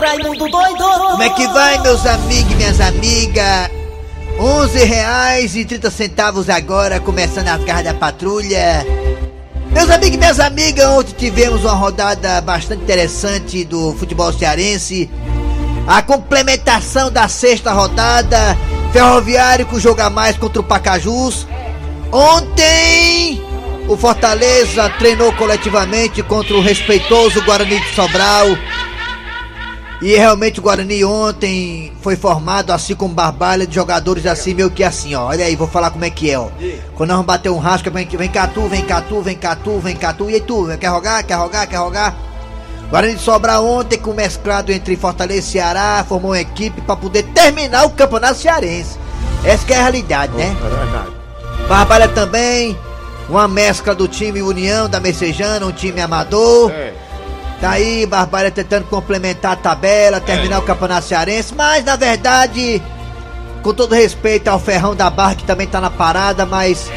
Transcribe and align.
Raimundo 0.00 0.48
doido! 0.48 0.84
Como 1.10 1.22
é 1.22 1.28
que 1.30 1.46
vai, 1.48 1.78
meus 1.80 2.06
amigos 2.06 2.52
e 2.52 2.54
minhas 2.54 2.80
amigas? 2.80 3.70
11 4.38 4.84
reais 4.84 5.54
e 5.54 5.64
30 5.64 5.90
centavos 5.90 6.48
agora, 6.48 6.98
começando 6.98 7.48
as 7.48 7.62
garras 7.62 7.84
da 7.84 7.92
patrulha. 7.92 8.86
Meus 9.70 9.90
amigos 9.90 10.16
e 10.16 10.18
minhas 10.18 10.40
amigas, 10.40 10.86
ontem 10.86 11.14
tivemos 11.18 11.64
uma 11.64 11.74
rodada 11.74 12.40
bastante 12.40 12.82
interessante 12.82 13.62
do 13.64 13.94
futebol 13.94 14.32
cearense. 14.32 15.10
A 15.86 16.00
complementação 16.00 17.10
da 17.10 17.28
sexta 17.28 17.72
rodada, 17.72 18.56
Ferroviário 18.92 19.66
com 19.66 19.78
jogo 19.78 20.00
a 20.00 20.08
mais 20.08 20.36
contra 20.38 20.60
o 20.60 20.64
Pacajus. 20.64 21.46
Ontem, 22.10 23.42
o 23.86 23.96
Fortaleza 23.96 24.88
treinou 24.98 25.32
coletivamente 25.34 26.22
contra 26.22 26.54
o 26.54 26.62
respeitoso 26.62 27.42
Guarani 27.42 27.78
de 27.78 27.94
Sobral. 27.94 28.46
E 30.02 30.16
realmente 30.16 30.58
o 30.58 30.62
Guarani 30.62 31.04
ontem 31.04 31.92
foi 32.00 32.16
formado 32.16 32.72
assim 32.72 32.94
com 32.94 33.06
barbalha 33.06 33.66
de 33.66 33.74
jogadores 33.74 34.24
assim, 34.24 34.54
meio 34.54 34.70
que 34.70 34.82
assim, 34.82 35.14
ó. 35.14 35.26
Olha 35.26 35.44
aí, 35.44 35.54
vou 35.54 35.68
falar 35.68 35.90
como 35.90 36.04
é 36.04 36.10
que 36.10 36.30
é, 36.30 36.38
ó. 36.38 36.48
Quando 36.96 37.10
nós 37.10 37.16
vamos 37.16 37.26
bater 37.26 37.50
um 37.50 37.58
rasca, 37.58 37.90
vem, 37.90 38.06
vem 38.06 38.28
cá 38.30 38.46
tu, 38.46 38.66
vem 38.66 38.82
cá 38.82 39.02
tu, 39.02 39.20
vem 39.20 39.36
cá 39.36 39.54
tu, 39.54 39.78
vem 39.78 39.94
cá 39.94 40.12
tu. 40.14 40.30
E 40.30 40.34
aí 40.34 40.40
tu, 40.40 40.66
quer 40.78 40.88
rogar, 40.88 41.22
quer 41.24 41.34
rogar, 41.34 41.66
quer 41.66 41.76
rogar? 41.76 42.14
Guarani 42.88 43.14
de 43.14 43.20
Sobral 43.20 43.64
ontem 43.64 43.98
com 43.98 44.14
mesclado 44.14 44.72
entre 44.72 44.96
Fortaleza 44.96 45.40
e 45.40 45.42
Ceará, 45.52 46.04
formou 46.08 46.30
uma 46.32 46.40
equipe 46.40 46.80
para 46.80 46.96
poder 46.96 47.22
terminar 47.34 47.84
o 47.84 47.90
Campeonato 47.90 48.38
Cearense. 48.40 48.98
Essa 49.44 49.64
que 49.66 49.72
é 49.72 49.76
a 49.76 49.82
realidade, 49.82 50.32
né? 50.32 50.56
Barbalha 51.68 52.08
também, 52.08 52.76
uma 53.28 53.46
mescla 53.46 53.94
do 53.94 54.08
time 54.08 54.42
União 54.42 54.88
da 54.88 54.98
Messejana, 54.98 55.64
um 55.66 55.72
time 55.72 56.00
amador. 56.00 56.72
Tá 57.60 57.72
aí, 57.72 58.06
Barbalha 58.06 58.50
tentando 58.50 58.86
complementar 58.86 59.52
a 59.52 59.56
tabela, 59.56 60.18
terminar 60.18 60.60
o 60.60 60.62
Campeonato 60.62 61.06
Cearense, 61.06 61.54
mas 61.54 61.84
na 61.84 61.94
verdade, 61.94 62.82
com 63.62 63.74
todo 63.74 63.94
respeito 63.94 64.48
ao 64.48 64.58
Ferrão 64.58 64.96
da 64.96 65.10
Barra 65.10 65.34
que 65.34 65.44
também 65.44 65.66
tá 65.66 65.78
na 65.78 65.90
parada, 65.90 66.46
mas 66.46 66.90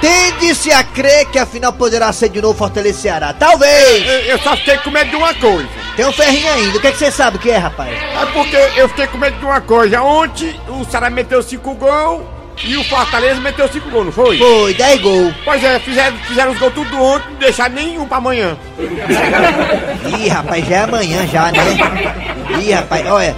tende-se 0.00 0.70
a 0.70 0.84
crer 0.84 1.26
que 1.26 1.40
a 1.40 1.44
final 1.44 1.72
poderá 1.72 2.12
ser 2.12 2.28
de 2.28 2.40
novo 2.40 2.56
Fortaleza 2.56 3.00
Ceará. 3.00 3.32
Talvez! 3.32 4.06
Eu, 4.06 4.20
eu 4.26 4.38
só 4.38 4.56
fiquei 4.56 4.78
com 4.78 4.90
medo 4.90 5.10
de 5.10 5.16
uma 5.16 5.34
coisa. 5.34 5.68
Tem 5.96 6.06
um 6.06 6.12
ferrinho 6.12 6.52
ainda, 6.52 6.78
o 6.78 6.80
que, 6.80 6.86
é 6.86 6.92
que 6.92 6.98
você 6.98 7.10
sabe 7.10 7.38
o 7.38 7.40
que 7.40 7.50
é, 7.50 7.56
rapaz? 7.56 7.90
É 7.92 8.26
porque 8.26 8.56
eu 8.76 8.88
fiquei 8.88 9.08
com 9.08 9.18
medo 9.18 9.40
de 9.40 9.44
uma 9.44 9.60
coisa. 9.60 10.00
Ontem 10.00 10.54
o 10.68 10.84
Ceará 10.84 11.10
meteu 11.10 11.42
cinco 11.42 11.74
gols 11.74 12.37
e 12.64 12.76
o 12.76 12.84
Fortaleza 12.84 13.40
meteu 13.40 13.68
cinco 13.68 13.90
gols, 13.90 14.06
não 14.06 14.12
foi? 14.12 14.38
Foi, 14.38 14.74
10 14.74 15.00
gols. 15.00 15.34
Pois 15.44 15.62
é, 15.64 15.78
fizeram, 15.78 16.16
fizeram 16.18 16.52
os 16.52 16.58
gols 16.58 16.74
tudo 16.74 17.02
ontem, 17.02 17.28
não 17.30 17.38
deixaram 17.38 17.74
nenhum 17.74 18.06
pra 18.06 18.18
amanhã. 18.18 18.56
Ih, 20.18 20.28
rapaz, 20.28 20.66
já 20.66 20.76
é 20.76 20.80
amanhã 20.80 21.26
já, 21.26 21.50
né? 21.52 21.58
Ih, 22.60 22.72
rapaz, 22.72 23.06
olha, 23.06 23.34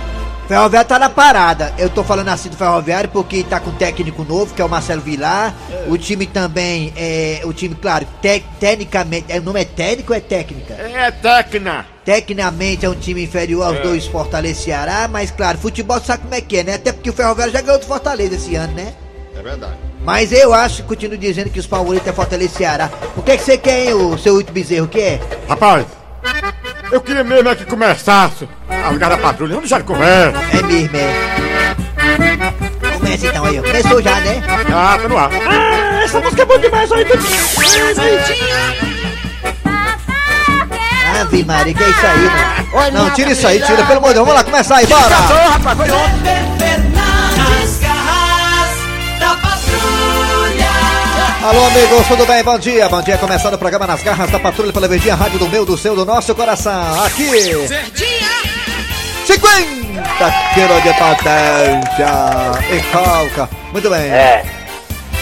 Ferroviário 0.48 0.88
tá 0.88 0.98
na 0.98 1.08
parada. 1.08 1.72
Eu 1.78 1.88
tô 1.90 2.02
falando 2.02 2.28
assim 2.28 2.48
do 2.48 2.56
Ferroviário 2.56 3.08
porque 3.10 3.44
tá 3.44 3.60
com 3.60 3.70
um 3.70 3.74
técnico 3.74 4.24
novo, 4.24 4.52
que 4.54 4.60
é 4.60 4.64
o 4.64 4.68
Marcelo 4.68 5.00
Vilar. 5.00 5.54
O 5.86 5.96
time 5.96 6.26
também 6.26 6.92
é. 6.96 7.40
O 7.44 7.52
time, 7.52 7.74
claro, 7.74 8.06
te- 8.20 8.42
tecnicamente. 8.58 9.26
é, 9.28 9.38
O 9.38 9.42
nome 9.42 9.60
é 9.60 9.64
técnico 9.64 10.12
ou 10.12 10.16
é 10.18 10.20
técnica? 10.20 10.74
É, 10.74 11.10
Tecna. 11.10 11.86
Tecnicamente 12.04 12.84
é 12.84 12.88
um 12.88 12.94
time 12.94 13.22
inferior 13.22 13.62
aos 13.64 13.78
dois 13.80 14.06
Fortaleza 14.06 14.60
e 14.60 14.64
Ceará, 14.64 15.06
mas 15.08 15.30
claro, 15.30 15.56
futebol 15.58 16.00
sabe 16.00 16.22
como 16.24 16.34
é 16.34 16.40
que 16.40 16.56
é, 16.56 16.64
né? 16.64 16.74
Até 16.74 16.90
porque 16.92 17.10
o 17.10 17.12
Ferroviário 17.12 17.52
já 17.52 17.60
ganhou 17.60 17.78
do 17.78 17.86
Fortaleza 17.86 18.34
esse 18.34 18.54
ano, 18.56 18.72
né? 18.74 18.92
É 19.40 19.42
verdade. 19.42 19.72
Mas 20.04 20.32
eu 20.32 20.52
acho, 20.52 20.82
continuo 20.82 21.16
dizendo 21.16 21.48
que 21.48 21.58
os 21.58 21.64
favoritos 21.64 22.06
é 22.06 22.12
Fortaleza 22.12 22.52
e 22.52 22.56
Ceará. 22.58 22.90
O 23.16 23.22
que 23.22 23.32
é 23.32 23.36
que 23.38 23.42
você 23.42 23.56
quer, 23.56 23.86
hein, 23.86 23.94
o 23.94 24.18
seu 24.18 24.38
Ito 24.38 24.52
Bezerro? 24.52 24.84
O 24.84 24.88
que 24.88 25.00
é? 25.00 25.20
Rapaz, 25.48 25.86
eu 26.92 27.00
queria 27.00 27.24
mesmo 27.24 27.48
é 27.48 27.54
que 27.54 27.64
começasse 27.64 28.46
a 28.68 28.90
ligar 28.90 29.08
da 29.08 29.16
patrulha, 29.16 29.54
não 29.54 29.60
deixar 29.60 29.78
de 29.78 29.84
conversa. 29.84 30.38
É 30.52 30.62
mesmo, 30.62 30.94
é. 30.94 31.38
Começa 32.98 33.26
então 33.26 33.44
aí, 33.46 33.58
ó. 33.58 33.62
Começou 33.62 34.02
já, 34.02 34.20
né? 34.20 34.42
Ah, 34.74 34.98
tá 35.00 35.08
no 35.08 35.16
ar. 35.16 35.30
Ah, 35.32 36.02
essa 36.04 36.20
música 36.20 36.42
é 36.42 36.44
boa 36.44 36.58
demais 36.58 36.92
aí, 36.92 37.06
Ave 41.18 41.44
Maria, 41.44 41.74
que 41.74 41.82
é 41.82 41.88
isso 41.88 42.06
aí, 42.06 42.74
mano? 42.74 42.98
Não, 42.98 43.10
tira 43.10 43.32
isso 43.32 43.46
aí, 43.46 43.60
tira, 43.62 43.84
pelo 43.86 43.98
amor 43.98 44.08
de 44.08 44.14
Deus. 44.14 44.26
Vamos 44.26 44.34
lá, 44.34 44.44
começar 44.44 44.76
aí, 44.76 44.86
bora! 44.86 45.08
rapaz, 45.08 45.76
foi 45.78 45.90
ontem. 45.90 46.59
Alô, 51.42 51.64
amigos, 51.64 52.06
tudo 52.06 52.26
bem? 52.26 52.44
Bom 52.44 52.58
dia, 52.58 52.86
bom 52.86 53.00
dia. 53.00 53.16
Começando 53.16 53.54
o 53.54 53.58
programa 53.58 53.86
Nas 53.86 54.02
Garras 54.02 54.30
da 54.30 54.38
Patrulha 54.38 54.74
pela 54.74 54.86
Verdinha 54.86 55.14
Rádio 55.14 55.38
do 55.38 55.48
meu, 55.48 55.64
do 55.64 55.74
seu, 55.76 55.96
do 55.96 56.04
nosso 56.04 56.34
coração. 56.34 57.02
Aqui, 57.02 57.30
50 59.26 60.32
quilos 60.52 60.82
de 60.82 60.92
potência 60.92 62.10
e 62.70 62.80
calca. 62.92 63.48
Muito 63.72 63.88
bem. 63.88 64.02
É. 64.10 64.44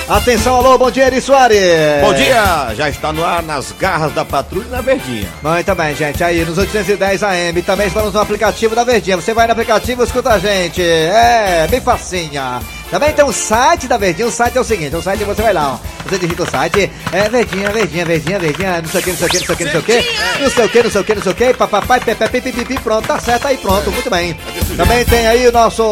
Atenção, 0.09 0.57
alô, 0.57 0.77
bom 0.77 0.91
dia, 0.91 1.07
Eri 1.07 1.21
Soares. 1.21 2.01
Bom 2.01 2.13
dia, 2.15 2.75
já 2.75 2.89
está 2.89 3.13
no 3.13 3.25
ar 3.25 3.41
nas 3.43 3.71
garras 3.73 4.13
da 4.13 4.25
patrulha 4.25 4.67
na 4.71 4.81
Verdinha. 4.81 5.29
Muito 5.41 5.75
bem, 5.77 5.95
gente. 5.95 6.25
Aí 6.25 6.45
nos 6.45 6.59
810 6.59 7.23
AM. 7.23 7.63
Também 7.63 7.87
estamos 7.87 8.13
no 8.13 8.21
aplicativo 8.21 8.75
da 8.75 8.83
Verdinha. 8.83 9.17
Você 9.17 9.33
vai 9.33 9.47
no 9.47 9.53
aplicativo 9.53 10.03
e 10.03 10.05
escuta 10.05 10.31
a 10.31 10.39
gente. 10.39 10.83
É, 10.83 11.69
bem 11.71 11.81
facinha. 11.81 12.61
Também 12.91 13.13
tem 13.13 13.25
um 13.25 13.33
site 13.33 13.87
da 13.87 13.99
Verdinha. 13.99 14.27
O 14.29 14.31
site 14.33 14.57
é 14.57 14.61
o 14.61 14.65
seguinte: 14.65 14.97
o 14.97 15.03
site 15.03 15.23
você 15.25 15.43
vai 15.43 15.53
lá, 15.53 15.75
ó. 15.75 15.89
Você 16.09 16.19
digita 16.19 16.43
o 16.43 16.51
site. 16.51 16.91
É 17.13 17.29
Verdinha, 17.29 17.69
Verdinha, 17.71 18.05
Verdinha, 18.05 18.39
Verdinha. 18.39 18.81
Não 18.81 18.89
sei 18.89 19.01
o 19.01 19.05
que, 19.05 19.11
não 19.11 19.19
sei 19.19 19.27
o 19.27 19.31
que, 19.31 19.39
não 19.39 19.45
sei 19.47 19.55
o 19.55 19.57
que, 19.59 19.65
não 19.65 19.71
sei 19.71 19.81
o 19.81 19.83
que. 19.83 20.43
Não 20.43 20.51
sei 20.51 20.65
o 20.65 20.69
que, 20.69 20.83
não 20.83 20.91
sei 20.91 21.01
o 21.01 21.05
que, 21.05 21.15
não 21.15 21.23
sei 21.23 21.33
o 21.33 21.35
que. 21.35 21.55
Papapai, 21.55 22.01
pepe, 22.01 22.29
pipi, 22.29 22.53
pipi. 22.53 22.81
Pronto, 22.81 23.07
tá 23.07 23.19
certo 23.21 23.47
aí, 23.47 23.59
pronto. 23.59 23.91
Muito 23.91 24.09
bem. 24.09 24.35
Também 24.77 25.05
tem 25.05 25.27
aí 25.27 25.47
o 25.47 25.53
nosso, 25.53 25.83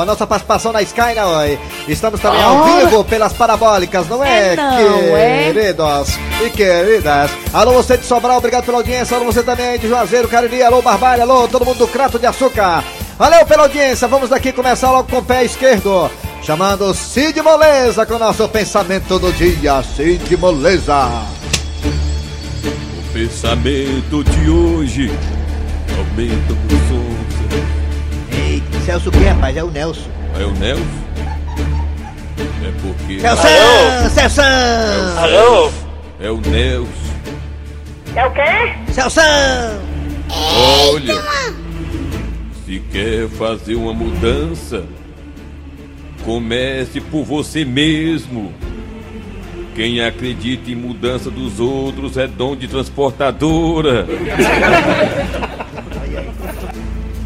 a 0.00 0.04
nossa 0.04 0.26
participação 0.26 0.72
na 0.72 0.82
Sky, 0.82 1.14
né, 1.14 1.24
oi? 1.24 1.58
Estamos 1.86 2.18
também 2.20 2.42
ao 2.42 2.64
vivo 2.64 3.04
pelas 3.04 3.32
parabólicas, 3.32 4.08
não 4.08 4.24
é, 4.24 4.54
É 4.54 4.54
é? 4.54 5.52
queridos 5.52 6.18
e 6.44 6.50
queridas. 6.50 7.30
Alô, 7.52 7.72
você 7.74 7.96
de 7.96 8.04
Sobral, 8.04 8.38
obrigado 8.38 8.64
pela 8.64 8.78
audiência. 8.78 9.16
Alô, 9.16 9.26
você 9.26 9.42
também 9.42 9.78
de 9.78 9.86
Juazeiro, 9.88 10.26
Cariri. 10.28 10.62
Alô, 10.62 10.82
Barbalha. 10.82 11.22
Alô, 11.22 11.46
todo 11.46 11.64
mundo 11.64 11.78
do 11.78 11.86
Crato 11.86 12.18
de 12.18 12.26
Açúcar. 12.26 12.82
Valeu 13.16 13.44
pela 13.46 13.64
audiência. 13.64 14.08
Vamos 14.08 14.30
daqui 14.30 14.50
começar 14.50 14.90
logo 14.90 15.08
com 15.08 15.18
o 15.18 15.22
pé 15.24 15.44
esquerdo. 15.44 16.10
Chamando 16.42 16.92
Cid 16.94 17.40
Moleza 17.42 18.06
com 18.06 18.14
o 18.14 18.18
nosso 18.18 18.48
pensamento 18.48 19.18
do 19.18 19.32
dia. 19.32 19.82
Cid 19.82 20.36
Moleza. 20.36 21.06
O 22.98 23.12
pensamento 23.12 24.24
de 24.24 24.50
hoje 24.50 25.12
aumenta 25.98 26.52
o 26.52 26.88
som. 26.88 28.36
Ei, 28.36 28.62
Celso 28.84 29.10
o 29.10 29.12
que, 29.12 29.24
rapaz? 29.24 29.56
É 29.56 29.62
o 29.62 29.70
Nelson. 29.70 30.08
É 30.38 30.44
o 30.44 30.50
Nelson? 30.52 30.84
É 32.62 32.72
porque 32.80 33.20
Celso! 33.20 34.14
Celso! 34.14 34.40
Alô? 35.18 35.70
é 36.20 36.30
o 36.30 36.40
Nelson. 36.40 36.90
É 38.16 38.26
o 38.26 38.32
quê? 38.32 38.92
Celso! 38.92 39.20
Olha, 40.32 41.22
se 42.64 42.80
quer 42.92 43.28
fazer 43.30 43.74
uma 43.74 43.92
mudança, 43.92 44.84
comece 46.24 47.00
por 47.00 47.24
você 47.24 47.64
mesmo. 47.64 48.52
Quem 49.74 50.00
acredita 50.00 50.70
em 50.70 50.74
mudança 50.74 51.30
dos 51.30 51.60
outros 51.60 52.16
é 52.16 52.26
dom 52.26 52.54
de 52.56 52.68
transportadora. 52.68 54.06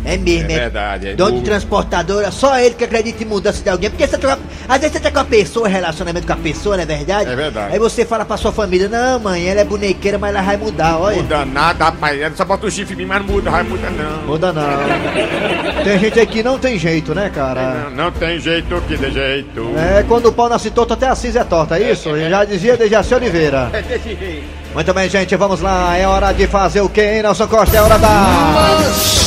É 0.05 0.17
mesmo, 0.19 0.51
É 0.51 0.55
é. 0.55 0.59
verdade, 0.61 1.09
é 1.09 1.15
Dono 1.15 1.39
de 1.39 1.45
transportadora, 1.45 2.31
só 2.31 2.59
ele 2.59 2.75
que 2.75 2.85
acredita 2.85 3.23
em 3.23 3.27
mudança 3.27 3.63
de 3.63 3.71
alguém. 3.71 3.89
Porque 3.89 4.07
você 4.07 4.19
tá, 4.19 4.39
às 4.69 4.79
vezes 4.79 4.93
você 4.93 5.01
tá 5.01 5.11
com 5.11 5.21
a 5.21 5.25
pessoa, 5.25 5.67
relacionamento 5.67 6.27
com 6.27 6.33
a 6.35 6.37
pessoa, 6.37 6.77
não 6.77 6.83
é 6.83 6.87
verdade? 6.87 7.31
É 7.31 7.35
verdade. 7.37 7.73
Aí 7.73 7.79
você 7.79 8.05
fala 8.05 8.25
pra 8.25 8.37
sua 8.37 8.53
família, 8.53 8.89
não, 8.89 9.19
mãe, 9.19 9.49
ela 9.49 9.61
é 9.63 9.65
bonequeira, 9.65 10.19
mas 10.19 10.31
ela 10.35 10.43
vai 10.43 10.57
mudar, 10.59 10.99
olha. 10.99 11.17
Muda 11.17 11.45
nada, 11.47 11.85
rapaz. 11.87 12.21
Ela 12.21 12.35
só 12.37 12.45
bota 12.45 12.67
o 12.67 12.71
chifre 12.71 12.95
em 12.95 12.99
mim, 12.99 13.07
mas 13.07 13.21
não 13.21 13.35
muda, 13.35 13.51
vai 13.51 13.63
muda 13.63 13.89
não. 13.91 14.27
Muda 14.27 14.53
não. 14.53 15.85
Tem 15.85 15.99
gente 15.99 16.21
aqui 16.21 16.35
que 16.35 16.43
não 16.43 16.59
tem 16.59 16.77
jeito, 16.77 17.15
né, 17.15 17.31
cara? 17.33 17.87
Não, 17.91 18.07
não 18.07 18.11
tem 18.11 18.41
jeito 18.41 18.83
que 18.89 18.97
dê 18.97 19.09
jeito. 19.09 19.71
É, 19.79 20.03
quando 20.09 20.27
o 20.27 20.33
pau 20.33 20.49
nasce 20.49 20.69
torto, 20.69 20.95
até 20.95 21.07
a 21.07 21.15
cinza 21.15 21.41
é 21.41 21.45
torta, 21.45 21.79
é 21.79 21.93
isso? 21.93 22.11
Já 22.29 22.45
dizia 22.45 22.77
Dejaci 22.77 23.15
Oliveira. 23.15 23.71
É 23.73 23.81
desse 23.81 24.17
jeito. 24.17 24.45
Muito 24.75 24.93
bem, 24.93 25.09
gente, 25.09 25.37
vamos 25.37 25.61
lá. 25.61 25.97
É 25.97 26.09
hora 26.09 26.33
de 26.33 26.49
fazer 26.49 26.81
o 26.81 26.89
quê, 26.89 27.03
hein, 27.03 27.23
Nelson 27.23 27.47
Costa? 27.47 27.77
É 27.77 27.81
hora 27.81 27.97
da... 27.99 29.24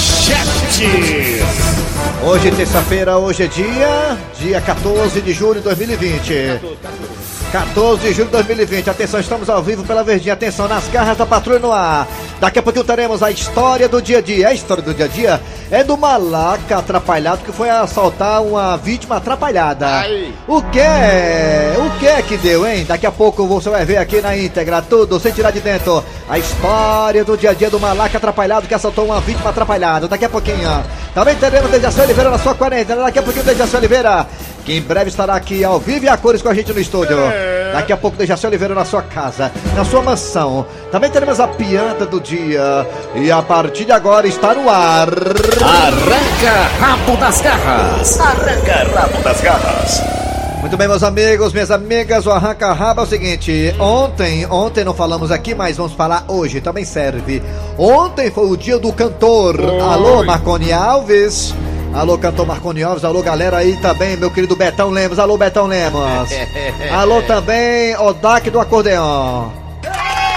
Hoje, 2.23 2.51
terça-feira, 2.51 3.17
hoje 3.17 3.43
é 3.43 3.47
dia... 3.47 4.17
Dia 4.39 4.61
14 4.61 5.21
de 5.21 5.33
julho 5.33 5.55
de 5.55 5.61
2020. 5.61 6.59
14 6.83 7.26
de 8.01 8.13
julho 8.13 8.25
de 8.25 8.31
2020. 8.33 8.89
Atenção, 8.89 9.19
estamos 9.21 9.49
ao 9.49 9.63
vivo 9.63 9.83
pela 9.83 10.03
Verdinha. 10.03 10.33
Atenção, 10.33 10.67
nas 10.67 10.87
garras 10.89 11.17
da 11.17 11.25
patrulha 11.25 11.59
no 11.59 11.71
ar. 11.71 12.05
Daqui 12.41 12.59
a 12.59 12.63
pouquinho 12.63 12.83
teremos 12.83 13.23
a 13.23 13.31
história 13.31 13.87
do 13.87 14.01
dia 14.01 14.17
a 14.17 14.21
dia. 14.21 14.49
A 14.49 14.53
história 14.53 14.83
do 14.83 14.93
dia 14.93 15.05
a 15.05 15.07
dia 15.07 15.41
é 15.71 15.81
do 15.81 15.97
malaca 15.97 16.77
atrapalhado 16.77 17.43
que 17.45 17.51
foi 17.53 17.69
assaltar 17.69 18.43
uma 18.43 18.75
vítima 18.77 19.15
atrapalhada. 19.15 19.87
O 20.45 20.61
que 20.61 20.79
é? 20.79 21.75
O 21.77 21.99
que 21.99 22.07
é 22.07 22.21
que 22.21 22.37
deu, 22.37 22.67
hein? 22.67 22.85
Daqui 22.85 23.07
a 23.07 23.11
pouco 23.11 23.47
você 23.47 23.69
vai 23.69 23.85
ver 23.85 23.97
aqui 23.97 24.21
na 24.21 24.35
íntegra 24.37 24.81
tudo, 24.81 25.17
sem 25.17 25.31
tirar 25.31 25.51
de 25.51 25.61
dentro. 25.61 26.03
A 26.29 26.37
história 26.37 27.23
do 27.23 27.37
dia 27.37 27.51
a 27.51 27.53
dia 27.53 27.69
do 27.69 27.79
malaca 27.79 28.17
atrapalhado 28.17 28.67
que 28.67 28.73
assaltou 28.73 29.05
uma 29.05 29.21
vítima 29.21 29.51
atrapalhada. 29.51 30.07
Daqui 30.07 30.25
a 30.25 30.29
pouquinho. 30.29 30.83
Também 31.15 31.35
teremos 31.35 31.71
Dejaci 31.71 32.01
Oliveira 32.01 32.29
na 32.29 32.37
sua 32.37 32.53
quarentena. 32.53 33.03
Daqui 33.03 33.19
a 33.19 33.23
pouquinho 33.23 33.45
Dejaci 33.45 33.75
Oliveira, 33.77 34.27
que 34.67 34.73
em 34.73 34.81
breve 34.81 35.09
estará 35.09 35.33
aqui 35.33 35.63
ao 35.63 35.79
vivo 35.79 36.03
e 36.03 36.09
a 36.09 36.17
cores 36.17 36.41
com 36.41 36.49
a 36.49 36.53
gente 36.53 36.73
no 36.73 36.79
estúdio. 36.81 37.15
Daqui 37.71 37.93
a 37.93 37.95
pouco 37.95 38.17
Dejaci 38.17 38.45
Oliveira 38.47 38.75
na 38.75 38.83
sua 38.83 39.01
casa, 39.01 39.49
na 39.73 39.85
sua 39.85 40.01
mansão. 40.01 40.65
Também 40.91 41.09
teremos 41.09 41.39
a 41.39 41.47
piada 41.47 42.05
do 42.05 42.19
dia. 42.19 42.85
E 43.15 43.31
a 43.31 43.41
partir 43.41 43.85
de 43.85 43.93
agora 43.93 44.27
está 44.27 44.53
no 44.53 44.69
ar. 44.69 45.07
Arranca 45.07 46.67
rabo 46.81 47.15
das 47.15 47.39
garras. 47.39 48.19
Arranca 48.19 48.91
rabo 48.93 49.23
das 49.23 49.39
garras. 49.39 50.01
Muito 50.59 50.75
bem, 50.75 50.87
meus 50.89 51.03
amigos, 51.03 51.53
minhas 51.53 51.71
amigas, 51.71 52.25
o 52.25 52.31
Arranca 52.31 52.73
Rabo 52.73 53.01
é 53.01 53.03
o 53.03 53.07
seguinte: 53.07 53.73
ontem, 53.79 54.45
ontem 54.47 54.83
não 54.83 54.93
falamos 54.93 55.31
aqui, 55.31 55.55
mas 55.55 55.77
vamos 55.77 55.93
falar 55.93 56.25
hoje, 56.27 56.59
também 56.59 56.83
serve. 56.83 57.41
Ontem 57.77 58.29
foi 58.31 58.47
o 58.47 58.57
dia 58.57 58.77
do 58.77 58.91
cantor. 58.91 59.61
Alô, 59.61 60.25
Marconi 60.25 60.73
Alves. 60.73 61.53
Alô, 61.97 62.15
cantor 62.15 62.45
Marconi 62.45 62.83
Alves. 62.83 63.03
Alô, 63.03 63.23
galera 63.23 63.57
aí 63.57 63.75
também, 63.77 64.15
meu 64.15 64.29
querido 64.29 64.55
Betão 64.55 64.91
Lemos. 64.91 65.17
Alô, 65.17 65.35
Betão 65.35 65.65
Lemos. 65.65 66.29
Alô 66.93 67.23
também, 67.23 67.97
Odak 67.97 68.51
do 68.51 68.59
acordeão. 68.59 69.51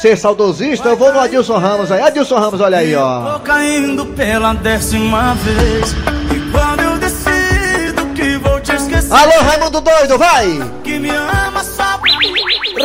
ser 0.00 0.16
saudosista, 0.16 0.88
eu 0.88 0.96
vou 0.96 1.12
no 1.12 1.20
Adilson 1.20 1.58
Ramos 1.58 1.92
aí. 1.92 2.00
Adilson 2.00 2.38
Ramos, 2.38 2.60
olha 2.62 2.78
aí, 2.78 2.96
ó. 2.96 3.32
Tô 3.34 3.40
caindo 3.40 4.06
pela 4.06 4.54
décima 4.54 5.34
vez 5.34 5.92
E 6.34 6.50
quando 6.50 6.80
eu 6.80 6.98
decido 6.98 8.06
que 8.14 8.38
vou 8.38 8.58
te 8.60 8.74
esquecer 8.74 9.12
Alô, 9.12 9.42
Raimundo 9.42 9.80
Doido, 9.82 10.18
vai! 10.18 10.72
Que 10.82 10.98
me 10.98 11.10
ama 11.10 11.62
só 11.62 12.00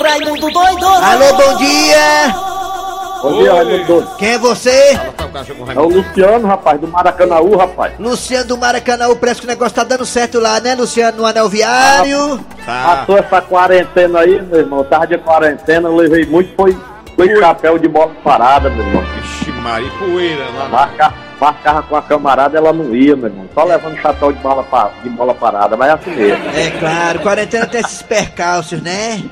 Raimundo 0.04 0.52
Doido! 0.52 0.86
Alô, 0.86 1.34
bom 1.38 1.58
dia! 1.58 2.51
Bom 3.22 3.34
dia, 3.34 3.54
Raimundo 3.54 3.86
Doido. 3.86 4.16
Quem 4.18 4.30
é 4.30 4.38
você? 4.38 5.00
É 5.76 5.80
o 5.80 5.88
Luciano, 5.88 6.48
rapaz, 6.48 6.80
do 6.82 6.88
Maracanaú, 6.88 7.56
rapaz. 7.56 7.94
Luciano 8.00 8.46
do 8.48 8.58
Maracanã, 8.58 9.16
parece 9.16 9.42
que 9.42 9.46
o 9.46 9.50
negócio 9.50 9.76
tá 9.76 9.84
dando 9.84 10.06
certo 10.06 10.40
lá, 10.40 10.60
né, 10.60 10.74
Luciano? 10.74 11.20
No 11.20 11.26
anel 11.26 11.48
viário. 11.48 12.40
Tá. 12.66 13.06
Passou 13.06 13.18
essa 13.18 13.42
quarentena 13.42 14.22
aí, 14.22 14.42
meu 14.42 14.60
irmão. 14.60 14.84
Tava 14.84 15.06
de 15.06 15.18
quarentena, 15.20 15.88
eu 15.88 15.96
levei 15.96 16.26
muito, 16.26 16.56
foi, 16.56 16.76
foi 17.16 17.40
chapéu 17.40 17.78
de 17.78 17.88
bola 17.88 18.12
parada, 18.24 18.70
meu 18.70 18.86
irmão. 18.86 19.04
Vixe, 19.16 19.52
Maria, 19.52 19.92
poeira 20.00 20.46
lá. 20.58 20.68
Marca, 20.70 21.14
marcava 21.42 21.82
com 21.82 21.96
a 21.96 22.02
camarada, 22.04 22.56
ela 22.56 22.72
não 22.72 22.96
ia, 22.96 23.16
meu 23.16 23.26
irmão. 23.28 23.46
Só 23.54 23.64
levando 23.64 23.98
chapéu 24.00 24.32
de 24.32 24.40
bola, 24.40 24.62
pa- 24.64 24.92
de 25.04 25.10
bola 25.10 25.34
parada, 25.34 25.76
mas 25.76 25.90
é 25.90 25.94
assim 25.94 26.12
mesmo. 26.12 26.46
É 26.56 26.70
claro, 26.80 27.20
quarentena 27.20 27.66
tem 27.66 27.82
esses 27.82 28.04
percalços, 28.04 28.80
né? 28.82 29.24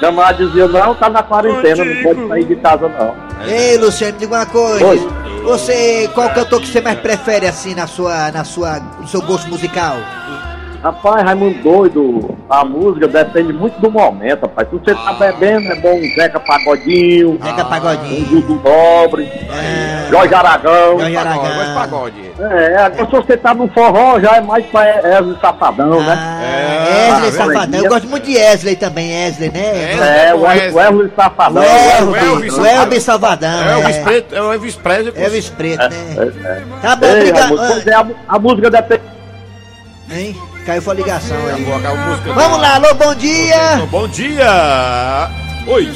Camarada 0.00 0.44
dizia, 0.46 0.68
não, 0.68 0.94
tá 0.94 1.08
na 1.08 1.22
quarentena, 1.22 1.84
não 1.84 2.02
pode 2.02 2.28
sair 2.28 2.44
de 2.44 2.56
casa, 2.56 2.88
não. 2.88 3.14
Ei, 3.46 3.78
Luciano, 3.78 4.12
me 4.14 4.18
diga 4.20 4.34
uma 4.36 4.46
coisa. 4.46 4.84
Oi. 4.86 5.08
Você, 5.44 6.08
qual 6.14 6.30
cantor 6.30 6.60
que 6.60 6.68
você 6.68 6.80
mais 6.80 7.00
prefere 7.00 7.46
assim 7.48 7.74
na 7.74 7.86
sua, 7.88 8.30
na 8.30 8.44
sua, 8.44 8.78
no 9.00 9.08
seu 9.08 9.20
gosto 9.22 9.48
musical? 9.48 9.96
Rapaz, 10.82 11.22
Raimundo 11.24 11.62
doido, 11.62 12.36
a 12.50 12.64
música 12.64 13.06
depende 13.06 13.52
muito 13.52 13.78
do 13.80 13.88
momento, 13.88 14.42
rapaz. 14.42 14.68
Se 14.68 14.74
você 14.76 14.92
tá 14.96 15.12
bebendo, 15.12 15.70
é 15.70 15.76
bom 15.76 15.94
um 15.94 16.14
Zeca 16.16 16.40
Pagodinho, 16.40 17.38
Zeca 17.40 17.64
um 17.64 17.68
Pagodinho. 17.68 18.26
Dudu 18.26 18.54
Nobre, 18.68 19.24
É, 19.26 20.08
Jorge 20.10 20.34
Aragão. 20.34 20.98
Jorge 20.98 21.14
Pagode, 21.14 21.46
Aragão. 21.46 21.74
pagode. 21.74 22.32
É, 22.40 22.76
agora 22.78 23.04
se 23.06 23.12
você 23.12 23.36
tá 23.36 23.54
no 23.54 23.68
forró, 23.68 24.18
já 24.18 24.38
é 24.38 24.40
mais 24.40 24.66
pra 24.66 24.80
Wesley 24.80 25.36
Safadão, 25.40 26.02
né? 26.02 26.14
Ah, 26.18 26.42
É, 26.42 27.10
Wesley 27.12 27.28
ah, 27.28 27.32
Safadão. 27.32 27.80
Eu 27.80 27.88
gosto 27.88 28.08
muito 28.08 28.24
de 28.24 28.36
Wesley 28.36 28.74
também, 28.74 29.08
Wesley, 29.24 29.50
né? 29.52 30.26
É, 30.30 30.34
o 30.34 30.40
Wesley. 30.40 30.72
Wesley 30.72 31.12
Safadão. 31.14 31.62
O 31.62 31.66
Elvis, 31.66 32.22
Elvis, 32.22 32.52
o 32.54 32.66
Elvis 32.66 32.80
Elvis 32.80 33.02
Salvadão. 33.04 33.62
É 33.62 33.76
o 33.76 33.78
Elvis 33.78 33.96
é. 33.96 34.02
Preto, 34.02 34.34
é 34.34 34.42
o 34.42 34.52
Elvis 34.52 34.74
Presley. 34.74 35.12
Elvis 35.24 35.48
Preto, 35.48 35.80
É, 35.80 35.88
né? 35.88 35.96
é, 36.18 36.46
é. 36.48 36.62
Tá 36.82 36.96
bom, 36.96 37.06
obrigado. 37.06 37.38
Raimundo, 37.56 37.66
pois 37.72 37.86
é, 37.86 37.94
a, 37.94 38.06
a 38.28 38.38
música 38.40 38.68
depende. 38.68 39.02
Hein? 40.10 40.36
Caiu 40.64 40.80
foi 40.80 40.94
a 40.94 40.96
ligação 40.96 41.36
aí. 41.46 41.64
Vamos 42.34 42.60
lá, 42.60 42.76
alô, 42.76 42.94
bom 42.94 43.14
dia! 43.16 43.86
Bom 43.90 44.06
dia! 44.06 45.28
Oi! 45.66 45.88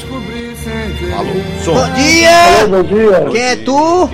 Alô, 1.16 1.30
som. 1.64 1.74
Bom 1.74 1.92
dia! 1.94 2.66
Bom 2.68 2.82
dia. 2.82 3.26
Quem 3.30 3.42
é 3.42 3.56
tu? 3.56 4.10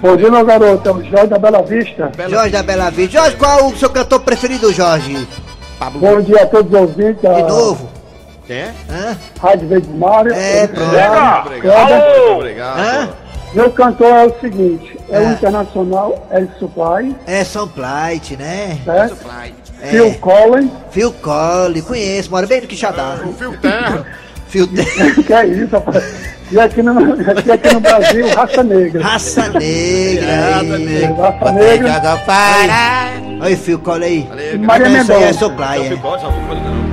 Bom 0.00 0.16
dia, 0.16 0.30
meu 0.30 0.44
garoto. 0.44 0.88
É 0.88 0.92
o 0.92 1.04
Jorge 1.04 1.26
da 1.28 1.38
Bela 1.38 1.62
Vista. 1.62 2.10
Jorge 2.28 2.50
da 2.50 2.62
Bela 2.64 2.90
Vista. 2.90 3.18
Jorge, 3.18 3.36
qual 3.36 3.66
o 3.68 3.76
seu 3.76 3.90
cantor 3.90 4.20
preferido, 4.20 4.72
Jorge? 4.72 5.26
Bom 5.94 6.20
dia 6.20 6.42
a 6.42 6.46
todos 6.46 6.72
os 6.72 6.80
ouvintes 6.80 7.20
De 7.20 7.42
novo? 7.42 7.88
Quem 8.46 8.56
é? 8.56 8.74
Hã? 8.90 9.16
Rádio 9.40 9.68
Verde 9.68 9.88
Mário. 9.90 10.32
É, 10.34 10.66
pronto. 10.66 10.88
Obrigado. 10.88 11.50
Muito 11.50 12.30
obrigado. 12.32 12.78
Hã? 12.78 13.08
Meu 13.54 13.70
cantor 13.70 14.08
é 14.08 14.24
o 14.26 14.40
seguinte, 14.40 14.98
é 15.08 15.18
o 15.20 15.22
É. 15.22 15.32
internacional 15.32 16.26
El 16.30 16.48
Supply, 16.58 17.14
É 17.26 17.44
Plight, 17.44 18.36
né? 18.36 18.78
certo? 18.84 19.16
É. 19.80 19.88
Phil 19.88 20.14
Collins, 20.14 20.70
Phil 20.90 21.12
Colley, 21.12 21.82
conheço, 21.82 22.30
mora 22.30 22.46
bem 22.46 22.60
no 22.62 22.66
Quixadá. 22.66 23.18
O 23.24 23.32
fio 23.32 23.56
terra. 23.58 24.04
Phil 24.48 24.68
que 25.26 25.32
é 25.32 25.46
isso, 25.46 25.68
rapaz? 25.76 26.04
E 26.50 26.58
aqui 26.58 26.82
no, 26.82 26.98
aqui, 27.30 27.50
aqui 27.50 27.74
no 27.74 27.80
Brasil, 27.80 28.28
raça 28.34 28.62
negra. 28.62 29.02
Raça 29.02 29.48
negra. 29.48 30.26
Raça 30.36 30.78
negra. 30.78 31.08
Raça 31.08 31.12
Bota 31.14 31.48
aí, 31.50 31.54
negra. 31.54 31.92
Oi, 33.44 33.56
Fio, 33.56 33.78
cola 33.78 34.04
aí. 34.06 34.26
Maria 34.58 34.88
Não, 34.88 35.02
isso 35.02 35.12
aí 35.12 35.18
é 35.22 35.26
Mendonça. 35.26 35.38
supply, 35.38 35.78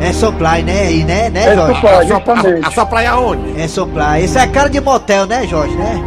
é. 0.01 0.09
É 0.09 0.13
supply, 0.13 0.63
né? 0.63 0.81
Aí, 0.81 1.03
né, 1.05 1.29
né, 1.29 1.45
É 1.45 1.55
Jorge? 1.55 1.75
supply, 1.75 2.07
justamente. 2.07 2.65
A 2.67 2.71
sua 2.71 2.85
praia 2.85 3.11
aonde? 3.11 3.61
É 3.61 3.67
supply. 3.67 4.23
Isso 4.25 4.37
é 4.37 4.47
cara 4.47 4.69
de 4.69 4.81
motel, 4.81 5.25
né, 5.27 5.47
Jorge, 5.47 5.73
né? 5.75 6.01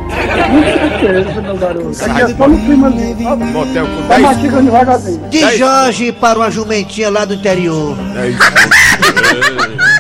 Com 0.51 1.01
certeza, 1.01 1.41
meu 1.41 1.57
garoto. 1.57 1.89
Aqui 2.05 2.21
é 2.23 2.29
só 2.37 2.49
no 2.49 2.59
clima 2.59 2.87
ali. 2.89 3.15
Motel 3.53 3.87
com 3.87 4.03
Tá 4.03 4.15
10. 4.17 4.21
mastigando 4.23 4.63
devagarzinho. 4.65 5.29
De 5.31 5.57
Jorge 5.57 6.13
para 6.13 6.39
uma 6.39 6.51
jumentinha 6.51 7.09
lá 7.09 7.25
do 7.25 7.35
interior. 7.35 7.97
É 8.17 8.29
isso. 8.29 8.39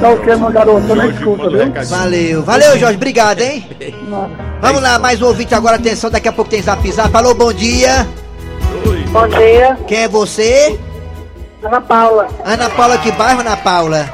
Tá 0.00 0.10
ok, 0.10 0.34
meu 0.34 0.50
garoto. 0.50 0.86
Eu 0.88 0.96
nem 0.96 1.10
escuta, 1.10 1.48
viu? 1.48 1.72
Valeu, 1.86 2.42
valeu, 2.42 2.78
Jorge. 2.78 2.96
Obrigado, 2.96 3.40
hein? 3.40 3.64
Vamos 4.60 4.82
lá, 4.82 4.98
mais 4.98 5.22
um 5.22 5.26
ouvinte 5.26 5.54
agora. 5.54 5.76
Atenção, 5.76 6.10
daqui 6.10 6.26
a 6.26 6.32
pouco 6.32 6.50
tem 6.50 6.60
zap 6.60 6.90
zap. 6.90 7.14
Alô, 7.16 7.32
bom 7.34 7.52
dia. 7.52 8.04
Bom 9.10 9.28
dia, 9.28 9.78
Quem 9.86 9.98
é 10.04 10.08
você? 10.08 10.78
Ana 11.62 11.80
Paula, 11.80 12.28
Ana 12.44 12.68
Paula, 12.70 12.98
que 12.98 13.12
bairro, 13.12 13.40
Ana 13.40 13.56
Paula? 13.56 14.10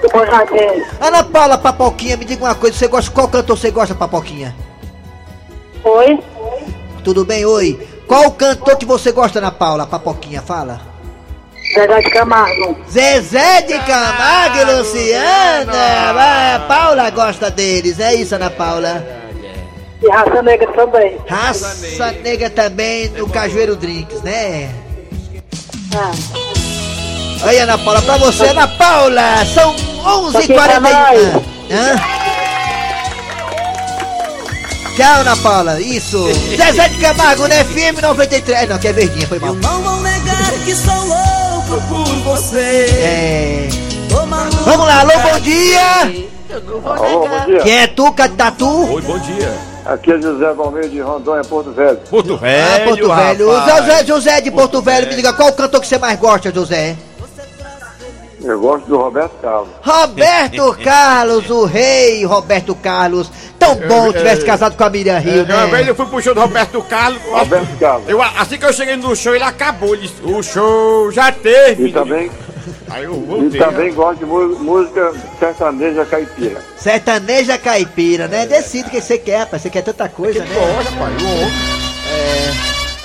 do 0.00 0.08
Bom 0.08 0.24
Jardim. 0.26 0.82
Ana 1.00 1.24
Paula, 1.24 1.58
Papoquinha, 1.58 2.16
me 2.16 2.24
diga 2.24 2.44
uma 2.44 2.54
coisa. 2.54 2.76
Você 2.76 2.86
gosta, 2.88 3.10
qual 3.10 3.28
cantor 3.28 3.56
você 3.58 3.70
gosta, 3.70 3.94
Papoquinha? 3.94 4.54
Oi? 5.84 6.18
Tudo 7.04 7.24
bem, 7.24 7.44
oi? 7.44 7.86
Qual 8.06 8.30
cantor 8.32 8.76
que 8.76 8.84
você 8.86 9.12
gosta, 9.12 9.38
Ana 9.38 9.50
Paula? 9.50 9.86
Papoquinha, 9.86 10.40
fala. 10.42 10.80
Zezé 11.74 12.00
de 12.00 12.10
Camargo. 12.10 12.76
Zezé 12.90 13.62
de 13.62 13.78
Camargo 13.80 14.58
e 14.58 14.64
Luciana. 14.76 15.72
Ah, 15.74 16.54
a 16.56 16.60
Paula 16.60 17.10
gosta 17.10 17.50
deles, 17.50 17.98
é 18.00 18.14
isso, 18.14 18.34
Ana 18.34 18.50
Paula? 18.50 19.04
E 20.06 20.08
Raça 20.08 20.40
Negra 20.42 20.72
também. 20.72 21.16
Raça 21.26 22.12
Negra 22.22 22.48
também 22.48 23.08
no 23.10 23.28
Cajueiro 23.28 23.74
Drinks, 23.74 24.22
né? 24.22 24.70
Ah. 25.92 26.12
Aí, 27.42 27.58
Ana 27.58 27.76
Paula, 27.76 28.00
pra 28.02 28.16
você, 28.16 28.44
Ana 28.44 28.68
Paula, 28.68 29.44
são 29.46 29.70
Aqui 29.70 30.54
pra 30.54 30.78
11h41. 30.78 30.80
nós. 30.80 31.42
Hã? 31.72 31.96
Tchau, 34.96 35.20
Ana 35.20 35.36
Paula, 35.38 35.80
isso. 35.80 36.24
Zezé 36.56 36.88
de 36.88 36.98
Camargo, 36.98 37.46
né? 37.48 37.64
FM 37.64 38.00
93. 38.00 38.68
Não, 38.68 38.78
que 38.78 38.88
é 38.88 38.92
verdinha, 38.92 39.26
foi 39.26 39.40
mal. 39.40 39.54
Não 39.54 39.82
vou 39.82 40.00
negar 40.00 40.52
que 40.64 40.74
sou 40.74 40.94
louco 41.04 41.82
por 41.88 42.36
você. 42.36 42.86
É. 43.00 43.68
Vamos 44.08 44.86
lá, 44.86 45.00
alô, 45.00 45.12
bom 45.18 45.40
dia. 45.40 46.02
Alô, 46.50 46.80
bom 46.80 47.44
dia. 47.46 47.60
Quem 47.60 47.78
é 47.80 47.86
tu, 47.88 48.12
Catatu? 48.12 48.92
Oi, 48.94 49.02
bom 49.02 49.18
dia. 49.18 49.75
Aqui 49.86 50.12
é 50.12 50.20
José 50.20 50.52
Valmeiro 50.52 50.88
de 50.88 51.00
Rondônia, 51.00 51.44
Porto 51.44 51.70
Velho. 51.70 51.98
Porto 52.10 52.34
Ah, 52.34 52.38
Velho, 52.38 52.84
Porto 52.88 53.08
Velho. 53.14 53.50
rapaz. 53.52 53.76
José, 53.86 54.04
José 54.04 54.40
de 54.40 54.50
Porto 54.50 54.82
Velho, 54.82 55.08
me 55.08 55.14
diga 55.14 55.32
qual 55.32 55.48
o 55.48 55.52
cantor 55.52 55.80
que 55.80 55.86
você 55.86 55.98
mais 55.98 56.18
gosta, 56.18 56.52
José? 56.52 56.96
Eu 58.42 58.60
gosto 58.60 58.86
do 58.86 58.96
Roberto 58.98 59.32
Carlos. 59.40 59.68
Roberto 59.82 60.76
Carlos, 60.84 61.50
o 61.50 61.64
rei 61.64 62.24
Roberto 62.24 62.74
Carlos. 62.76 63.30
Tão 63.58 63.74
bom 63.76 64.08
se 64.12 64.18
tivesse 64.18 64.44
casado 64.44 64.76
com 64.76 64.84
a 64.84 64.90
Miriam 64.90 65.18
Rio, 65.18 65.46
É, 65.48 65.54
Uma 65.54 65.66
vez 65.66 65.84
né? 65.86 65.90
eu 65.90 65.94
fui 65.94 66.06
pro 66.06 66.20
show 66.20 66.34
do 66.34 66.40
Roberto 66.40 66.80
Carlos. 66.82 67.20
Roberto 67.30 67.78
Carlos. 67.78 68.08
Eu, 68.08 68.20
assim 68.22 68.58
que 68.58 68.64
eu 68.66 68.72
cheguei 68.72 68.96
no 68.96 69.16
show, 69.16 69.34
ele 69.34 69.42
acabou. 69.44 69.94
Ele 69.94 70.02
disse, 70.06 70.20
o 70.22 70.42
show 70.42 71.10
já 71.10 71.32
teve. 71.32 71.88
E 71.88 71.92
também, 71.92 72.30
Aí 72.90 73.04
eu 73.04 73.14
e 73.14 73.26
voltei. 73.26 73.60
também 73.60 73.92
gosto 73.94 74.18
de 74.18 74.24
música 74.24 75.12
sertaneja 75.38 76.04
caipira. 76.04 76.60
Sertaneja 76.76 77.58
caipira, 77.58 78.28
né? 78.28 78.46
Decide 78.46 78.88
o 78.88 78.90
que 78.90 79.00
você 79.00 79.18
quer, 79.18 79.40
rapaz. 79.40 79.62
Você 79.62 79.70
quer 79.70 79.82
tanta 79.82 80.08
coisa, 80.08 80.40
né? 80.40 80.54
Poxa, 80.54 80.90
pai, 80.98 81.12
homem. 81.24 81.52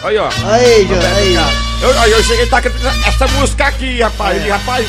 Aí, 0.04 0.18
ó. 0.18 0.30
Aí, 0.52 0.86
Jo- 0.86 0.96
aí. 1.16 1.36
Eu, 1.82 2.00
aí 2.00 2.12
eu 2.12 2.24
cheguei 2.24 2.46
e 2.46 2.50
tá 2.50 2.62
cantando 2.62 2.88
essa 3.08 3.28
música 3.28 3.66
aqui, 3.68 4.02
rapaz. 4.02 4.36
Ele, 4.38 4.50
rapaz, 4.50 4.86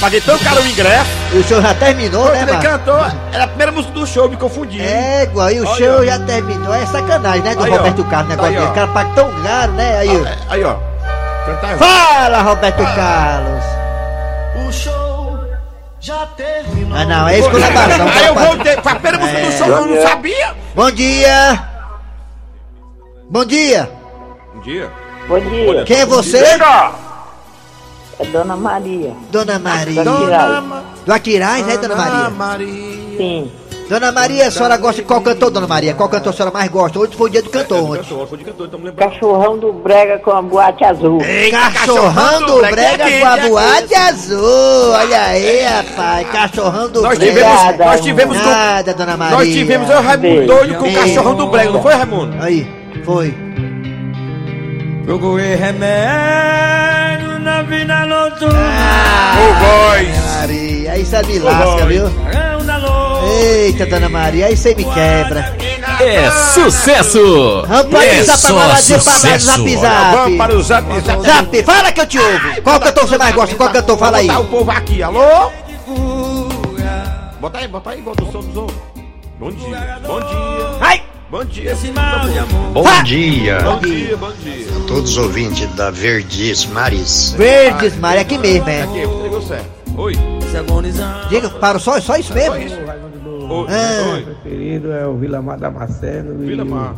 paguei 0.00 0.20
tão 0.20 0.36
caro 0.38 0.60
o 0.62 0.66
ingresso. 0.66 1.10
O 1.34 1.42
show 1.44 1.62
já 1.62 1.74
terminou, 1.74 2.24
né, 2.30 2.42
ele 2.42 2.52
mano? 2.52 2.62
cantou, 2.62 2.98
era 3.32 3.44
a 3.44 3.46
primeira 3.48 3.70
música 3.72 3.92
do 3.94 4.06
show, 4.06 4.28
me 4.28 4.36
confundi. 4.36 4.80
É, 4.80 5.22
igual, 5.24 5.46
aí 5.46 5.60
o 5.60 5.66
Olha, 5.66 5.76
show 5.76 6.00
ó. 6.00 6.04
já 6.04 6.18
terminou. 6.18 6.74
É 6.74 6.84
sacanagem, 6.86 7.42
né, 7.42 7.54
do 7.54 7.64
Aí, 7.64 7.70
ó. 7.70 7.76
Roberto 7.76 8.04
Carlos, 8.04 8.28
negócio 8.30 8.50
Aí, 8.52 8.58
dele. 8.58 8.70
O 8.70 8.74
cara 8.74 8.86
paga 8.88 9.10
tão 9.14 9.42
caro, 9.42 9.72
né? 9.72 9.98
Aí, 9.98 10.08
ó. 10.08 10.52
Aí, 10.52 10.64
ó. 10.64 10.74
Cantar 11.46 11.76
Fala, 11.78 12.42
Roberto 12.42 12.84
Carlos. 12.94 13.64
Show 14.72 15.38
já 16.00 16.26
terminou. 16.36 16.98
Ah, 16.98 17.04
não, 17.04 17.28
é 17.28 17.38
esculabação. 17.38 18.08
Aí 18.08 18.26
eu 18.26 18.34
voltei, 18.34 18.76
foi 18.78 18.92
a 18.92 18.94
primeira 18.96 19.18
música 19.18 19.40
do 19.40 19.46
É. 19.46 19.50
show, 19.58 19.66
eu 19.68 19.76
não 19.76 19.82
Daniel. 19.88 20.02
sabia. 20.08 20.54
Bom 20.74 20.90
dia. 20.90 21.68
Bom 23.30 23.44
dia. 23.44 23.90
Bom 24.54 24.60
dia. 24.62 24.90
Bom 25.28 25.40
dia, 25.40 25.84
Quem 25.84 26.00
é 26.00 26.06
você? 26.06 26.38
é 26.38 28.24
Dona 28.32 28.56
Maria. 28.56 29.14
Dona 29.30 29.58
Maria. 29.58 30.04
Do 31.06 31.12
Aquiraz, 31.12 31.66
né, 31.66 31.76
Dona 31.76 32.30
Maria? 32.30 32.66
Sim. 33.16 33.52
Dona 33.92 34.10
Maria, 34.10 34.48
a 34.48 34.50
senhora 34.50 34.78
gosta 34.78 35.02
de 35.02 35.06
qual 35.06 35.20
cantor, 35.20 35.50
Dona 35.50 35.66
Maria? 35.66 35.92
Qual 35.92 36.08
cantor 36.08 36.30
a 36.30 36.32
senhora 36.32 36.50
mais 36.50 36.70
gosta? 36.70 36.98
Hoje 36.98 37.14
foi 37.14 37.28
o 37.28 37.30
dia 37.30 37.42
do 37.42 37.50
cantor, 37.50 37.90
ontem. 37.90 38.02
Cantor, 38.02 38.26
foi 38.26 38.38
de 38.38 38.44
cantor, 38.44 38.64
estamos 38.64 38.86
lembrando. 38.86 39.10
Cachorrão 39.10 39.58
do 39.58 39.70
Brega 39.70 40.18
com 40.18 40.30
a 40.30 40.40
boate 40.40 40.82
azul. 40.82 41.18
Cachorrão 41.50 42.46
do 42.46 42.60
Brega 42.70 43.04
com 43.20 43.26
a 43.26 43.36
boate 43.36 43.94
azul. 43.94 44.92
Olha 44.92 45.20
aí, 45.24 45.62
rapaz. 45.64 46.26
Cachorrão 46.30 46.88
do 46.88 47.02
Nós 47.02 47.18
Brega. 47.18 47.34
tivemos, 47.34 47.78
nós 47.78 48.00
tivemos 48.00 48.40
com, 48.40 48.48
Nada, 48.48 48.94
Dona 48.94 49.14
Maria. 49.18 49.36
nós 49.36 49.48
tivemos 49.48 49.90
o 49.90 50.00
Raimundo 50.00 50.46
doido 50.46 50.74
com 50.76 50.88
o 50.88 50.94
cachorrão 50.94 51.34
do 51.34 51.46
Brega, 51.48 51.70
não 51.70 51.82
foi, 51.82 51.92
Raimundo? 51.92 52.36
Aí, 52.40 52.66
foi. 53.04 53.34
Procurei 55.04 55.54
remédio 55.54 57.38
na 57.40 57.60
vida 57.64 58.06
noturna. 58.06 58.58
Ô, 59.36 59.52
voz. 59.52 60.38
Maria, 60.38 60.92
aí 60.92 61.04
você 61.04 61.22
me 61.24 61.38
lasca, 61.40 61.84
viu? 61.84 62.51
Eita, 63.32 63.86
Dona 63.86 64.08
Maria, 64.08 64.46
aí 64.46 64.56
você 64.56 64.74
me 64.74 64.84
quebra. 64.84 65.56
É 66.00 66.30
sucesso! 66.52 67.64
Vamos 67.66 67.86
para 67.90 68.04
É 68.04 68.20
o 68.20 68.24
zap 68.24 68.38
sucesso! 68.40 69.46
zap 69.46 69.76
zap. 69.76 70.16
Vamos 70.16 70.38
para 70.38 70.56
o 70.56 70.62
zap 70.62 71.00
zap. 71.00 71.22
Zap, 71.26 71.62
fala 71.62 71.92
que 71.92 72.00
eu 72.00 72.06
te 72.06 72.18
ouvo. 72.18 72.62
Qual 72.62 72.80
cantor 72.80 73.08
você 73.08 73.18
mais 73.18 73.34
gosta? 73.34 73.54
Qual 73.56 73.70
cantor? 73.70 73.98
Fala 73.98 74.18
aí. 74.18 74.26
Botar 74.26 74.40
o 74.40 74.44
povo 74.46 74.70
aqui, 74.70 75.02
alô? 75.02 75.50
Bota 77.40 77.58
aí, 77.58 77.68
bota 77.68 77.90
aí, 77.90 78.00
bota 78.00 78.22
o 78.24 78.32
som 78.32 78.40
do 78.40 78.52
som. 78.52 78.66
Bom 79.38 79.50
dia, 79.50 79.98
bom 80.06 80.20
dia, 80.20 80.76
Ai! 80.80 81.02
bom 81.28 81.44
dia. 81.44 81.74
Bom 81.74 82.24
dia 82.24 82.44
Bom 82.72 83.02
dia, 83.02 84.16
bom 84.16 84.32
dia. 84.40 84.66
a 84.76 84.86
todos 84.86 85.10
os 85.10 85.16
ouvintes 85.16 85.68
da 85.74 85.90
Verdes 85.90 86.64
Mares. 86.66 87.32
Verdes, 87.36 87.96
Maria, 87.98 88.20
aqui 88.22 88.38
mesmo, 88.38 88.68
é. 88.68 88.82
Aqui, 88.82 89.00
pegou 89.22 89.42
certo. 89.42 89.66
Oi. 89.96 90.16
Se 90.48 90.56
agonizando. 90.56 91.28
Diga, 91.28 91.48
para 91.50 91.78
só, 91.80 92.00
só 92.00 92.16
isso 92.16 92.32
mesmo? 92.32 92.54
Oi. 93.52 93.66
Ah. 93.68 94.12
Oi. 94.14 94.22
preferido 94.22 94.92
é 94.92 95.06
o 95.06 95.14
Vila 95.16 95.42
Mar 95.42 95.58
Damasceno 95.58 96.38
Vila 96.38 96.64
Mar. 96.64 96.94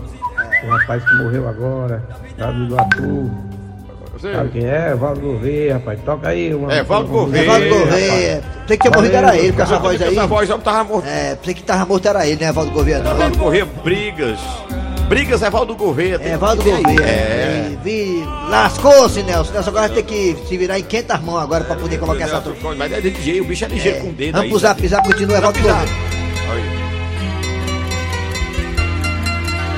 o 0.64 0.70
rapaz 0.70 1.04
que 1.04 1.14
morreu 1.16 1.48
agora, 1.48 2.02
sabe 2.38 2.66
do 2.66 2.78
Atu. 2.80 3.30
Você? 4.14 4.32
Sabe 4.32 4.48
quem 4.50 4.64
é? 4.64 4.94
Valdo 4.94 5.20
Gouveia, 5.20 5.74
rapaz. 5.74 5.98
Toca 6.04 6.28
aí 6.28 6.54
uma. 6.54 6.72
É, 6.72 6.82
Valdo 6.84 7.08
Gouveia. 7.08 7.42
Evaldo 7.42 7.68
Gouveia. 7.68 8.42
Pensei 8.60 8.76
que 8.76 8.82
tinha 8.88 8.92
morrido 8.96 9.16
era 9.16 9.36
ele, 9.36 9.52
com 9.52 9.62
essa 9.62 9.78
voz 9.78 10.00
aí. 10.00 10.12
Essa 10.16 10.26
voz, 10.26 10.48
tava 10.62 10.84
morto. 10.84 11.08
É, 11.08 11.34
pensei 11.34 11.54
que 11.54 11.62
tava 11.64 11.84
morto 11.84 12.06
era 12.08 12.26
ele, 12.26 12.40
né, 12.40 12.48
Evaldo 12.48 12.70
Gouveia 12.70 13.00
não. 13.00 13.10
Evaldo 13.10 13.38
Correia, 13.38 13.66
brigas. 13.82 14.38
Brigas, 15.08 15.42
Evaldo 15.42 15.74
Correia. 15.74 16.18
É, 16.22 16.32
Evaldo 16.34 16.62
Gouveia. 16.62 17.00
É. 17.02 17.72
É. 17.72 17.76
Vi, 17.82 18.24
lascou-se, 18.48 19.22
Nelson. 19.24 19.52
Nelson 19.52 19.70
agora 19.70 19.88
vai 19.88 19.96
ter 19.96 20.04
que 20.04 20.36
se 20.48 20.56
virar 20.56 20.78
em 20.78 20.84
500 20.84 21.20
mãos 21.20 21.42
agora 21.42 21.64
pra 21.64 21.74
poder 21.76 21.98
colocar 21.98 22.24
essa 22.24 22.40
truque. 22.40 22.64
Mas 22.78 22.92
é 22.92 23.00
ligeiro, 23.00 23.44
o 23.44 23.48
bicho 23.48 23.64
é 23.64 23.68
ligeiro 23.68 24.00
com 24.00 24.08
o 24.08 24.12
dedo 24.12 24.32
Vamos 24.32 24.44
aí. 24.44 24.50
pro 24.50 24.58
zap, 24.60 24.88
zap, 24.88 25.06
continua, 25.08 25.40
Zap, 25.40 25.58
zap. 25.60 25.62
Gouveia. 25.62 26.03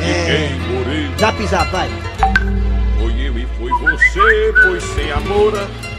É, 0.02 0.50
zap, 1.18 1.46
zap, 1.46 1.70
vai. 1.70 1.88
foi 2.98 3.12
eu 3.26 3.38
e 3.38 3.46
foi 3.58 3.70
você, 3.70 4.54
pois 4.62 4.82
sem 4.82 5.12
amor. 5.12 5.52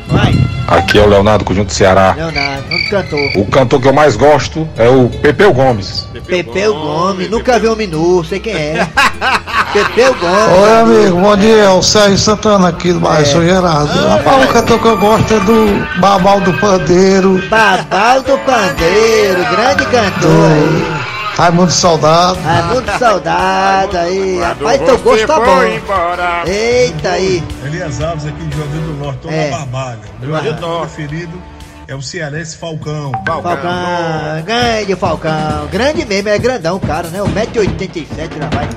Vai, 0.08 0.34
Aqui 0.68 0.98
é 0.98 1.02
o 1.02 1.08
Leonardo 1.08 1.46
Conjunto 1.46 1.74
Ceará. 1.74 2.14
Leonardo, 2.14 2.68
vamos 2.68 2.90
cantor. 2.90 3.20
O 3.38 3.46
cantor 3.46 3.82
que 3.82 3.88
eu 3.88 3.94
mais 3.94 4.18
gosto 4.18 4.68
é 4.78 4.90
o 4.90 5.10
Pepeu 5.10 5.54
Gomes. 5.54 6.08
Pepeu 6.26 6.74
Gomes, 6.74 7.30
nunca 7.30 7.58
vi 7.58 7.70
um 7.70 7.76
minu, 7.76 8.24
sei 8.26 8.40
quem 8.40 8.54
é. 8.54 8.88
Pepeu 9.74 10.14
Gomes. 10.16 10.60
Oi, 10.64 10.80
amigo, 10.82 11.20
bom 11.20 11.36
dia. 11.36 11.64
É 11.64 11.70
o 11.70 11.82
Sérgio 11.84 12.18
Santana 12.18 12.70
aqui 12.70 12.94
do 12.94 13.00
bairro 13.00 13.22
É. 13.22 13.26
São 13.26 13.44
Gerardo. 13.44 14.08
Rapaz, 14.08 14.46
o 14.50 14.54
cantor 14.54 14.80
que 14.80 14.88
eu 14.88 14.98
gosto 14.98 15.34
é 15.34 15.40
do 15.42 16.00
Babal 16.00 16.42
do 16.42 16.54
Pandeiro, 16.54 17.42
Babal 17.50 18.22
do 18.24 18.38
Pandeiro, 18.40 19.40
grande 19.52 19.86
cantor 19.86 20.52
aí. 20.52 21.08
Raimundo 21.38 21.72
Soldado. 21.72 22.40
Ah, 22.48 22.64
muito 22.74 22.98
saudade 22.98 23.96
aí. 23.96 24.40
Rapaz, 24.40 24.82
teu 24.82 24.98
gosto 24.98 25.28
tá 25.28 25.40
bom. 25.40 25.64
embora. 25.64 26.42
Eita 26.48 27.10
aí. 27.10 27.44
Elias 27.64 28.02
Alves 28.02 28.26
aqui 28.26 28.44
de 28.44 28.58
Juazeiro 28.58 28.86
do 28.88 28.94
Norte, 28.94 29.28
É. 29.30 29.52
Barbalha. 29.52 30.00
Juazeiro 30.24 30.56
do 30.58 30.62
Norte. 30.68 30.94
preferido 30.96 31.40
é 31.88 31.94
o 31.94 32.02
cearense 32.02 32.58
Falcão. 32.58 33.12
Falcão, 33.24 34.42
grande 34.44 34.96
Falcão. 34.96 35.68
Grande 35.72 36.06
mesmo, 36.06 36.30
é 36.30 36.40
grandão, 36.40 36.80
cara, 36.80 37.08
né? 37.10 37.20
1,87m 37.20 38.08
já 38.42 38.50
vai. 38.58 38.68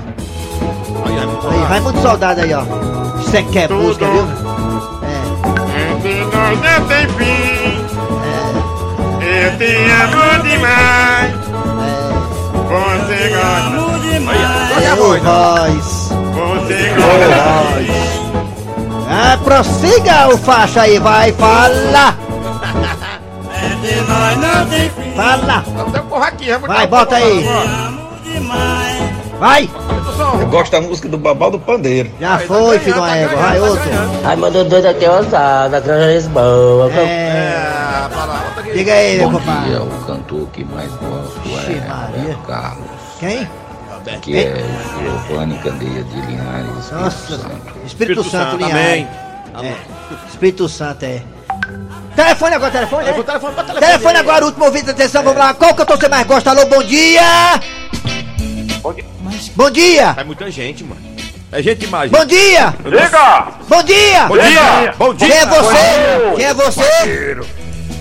Aí, 1.51 1.65
vai 1.67 1.79
muito 1.79 2.01
soldado 2.01 2.41
aí, 2.41 2.53
ó. 2.53 2.63
Isso 3.19 3.35
é 3.37 3.43
que 3.43 3.59
é 3.59 3.67
música, 3.67 4.05
viu? 4.05 4.27
Entre 5.91 6.25
nós 6.25 6.59
não 6.61 6.87
tem 6.87 7.07
fim. 7.09 7.81
Eu 9.21 9.57
te 9.57 9.71
amo 9.91 10.43
demais. 10.43 11.41
Você 12.71 13.29
gosta 13.29 13.99
demais. 13.99 14.83
É 14.83 14.93
o 14.93 15.19
voz. 15.19 16.11
Você 16.11 16.79
gosta 16.95 18.11
Ah, 19.09 19.37
prossiga 19.43 20.33
o 20.33 20.37
faixa 20.37 20.81
aí, 20.83 20.97
vai, 20.99 21.33
fala! 21.33 22.15
Fala! 25.15 25.63
Vai, 26.67 26.87
bota 26.87 27.15
aí! 27.17 27.45
Vai! 29.41 29.67
Eu 30.39 30.47
gosto 30.49 30.71
da 30.71 30.79
música 30.81 31.09
do 31.09 31.17
Babal 31.17 31.49
do 31.49 31.57
Pandeiro. 31.57 32.11
Já 32.19 32.37
foi, 32.37 32.77
filho 32.77 32.93
de 32.93 32.99
uma 32.99 33.17
égua, 33.17 33.41
vai 33.41 33.59
outro! 33.59 33.89
Ai, 34.23 34.35
mandou 34.35 34.63
dois 34.65 34.85
aqui, 34.85 35.03
ousada, 35.07 35.79
grande 35.79 36.27
boa. 36.27 36.91
É. 36.93 38.07
Diga 38.71 38.93
aí, 38.93 39.17
meu 39.17 39.31
compadre. 39.31 39.69
dia, 39.71 39.81
o 39.81 39.89
cantor 40.05 40.47
que 40.53 40.63
mais 40.63 40.91
gosto 40.91 41.41
é 41.47 42.19
Roberto 42.19 42.41
Carlos, 42.45 42.85
Quem? 43.19 43.49
que 44.21 44.37
é 44.37 44.63
Giovanni 44.99 45.57
Candeia 45.57 46.03
de 46.03 46.21
Linhares, 46.21 46.69
Espírito 46.77 47.01
Nossa, 47.01 47.37
Santo. 47.39 47.73
Espírito 47.83 48.23
Santo, 48.23 48.55
Amém. 48.63 48.67
Linhares. 48.67 49.07
É. 49.63 49.75
Espírito 50.29 50.69
Santo, 50.69 51.03
é. 51.03 51.23
Telefone 52.15 52.55
agora, 52.55 52.71
telefone, 52.71 53.05
né? 53.05 53.13
Telefone, 53.13 53.55
telefone, 53.55 53.79
Telefone 53.79 54.17
agora, 54.19 54.45
último 54.45 54.65
ouvido, 54.65 54.91
atenção, 54.91 55.23
vamos 55.23 55.39
lá. 55.39 55.51
Qual 55.55 55.73
cantor 55.73 55.97
você 55.97 56.07
mais 56.07 56.27
gosta? 56.27 56.51
Alô, 56.51 56.67
bom 56.67 56.83
dia! 56.83 57.80
Bom 59.55 59.69
dia! 59.71 60.15
É 60.17 60.23
muita 60.23 60.49
gente, 60.49 60.83
mano. 60.83 61.01
É 61.51 61.61
gente 61.61 61.79
demais. 61.79 62.09
Bom 62.09 62.25
dia! 62.25 62.73
Liga! 62.85 63.47
Bom 63.67 63.83
dia! 63.83 64.25
Bom 64.27 64.37
dia! 64.37 64.93
Bom 64.97 65.13
dia! 65.13 65.27
Quem 65.29 65.37
é 65.37 65.45
você? 65.45 65.61
Bom 65.69 66.35
dia. 66.35 66.35
Quem 66.35 66.45
é 66.45 66.53
você? 66.53 67.37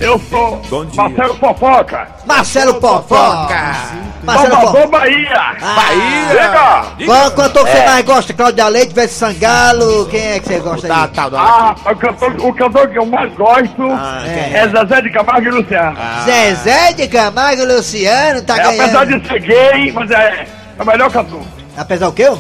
Eu 0.01 0.19
sou 0.31 0.63
Marcelo 0.95 1.35
Fofoca. 1.35 2.09
Marcelo 2.25 2.81
Fofoca! 2.81 3.77
Marcelo 4.23 4.57
Fofoca! 4.63 4.87
Bahia. 4.89 5.57
Bahia! 5.61 6.87
Liga! 6.97 7.07
Qual 7.13 7.31
cantor 7.33 7.65
que 7.67 7.73
você 7.73 7.79
É. 7.79 7.87
mais 7.87 8.05
gosta? 8.07 8.33
Cláudia 8.33 8.69
Leite, 8.69 8.95
versus 8.95 9.19
Sangalo? 9.19 10.07
Quem 10.07 10.27
é 10.29 10.41
que 10.41 10.47
você 10.49 10.59
gosta 10.61 10.87
aí? 10.87 11.11
Ah, 11.37 11.75
o 11.91 11.97
cantor, 11.97 12.37
o 12.41 12.55
cantor 12.55 12.89
que 12.89 12.99
eu 12.99 13.05
mais 13.07 13.31
gosto 13.35 13.75
quem? 13.77 14.55
é 14.57 14.69
Zezé 14.69 15.03
de 15.03 15.11
Camargo 15.11 15.47
e 15.47 15.51
Luciano. 15.51 15.97
Zezé 16.25 16.93
de 16.95 17.09
Camargo 17.09 17.63
e 17.63 17.67
Luciano 17.67 18.43
tá 18.43 18.57
É, 18.57 18.63
apesar 18.63 19.05
ganhando. 19.05 19.21
de 19.21 19.29
ser 19.29 19.41
gay, 19.41 19.93
mas 19.93 20.11
é, 20.11 20.47
é 20.81 20.83
o 20.83 20.87
melhor 20.87 21.11
cantor. 21.13 21.43
Apesar 21.77 22.09
o 22.09 22.13
quê? 22.13 22.29
ô? 22.29 22.39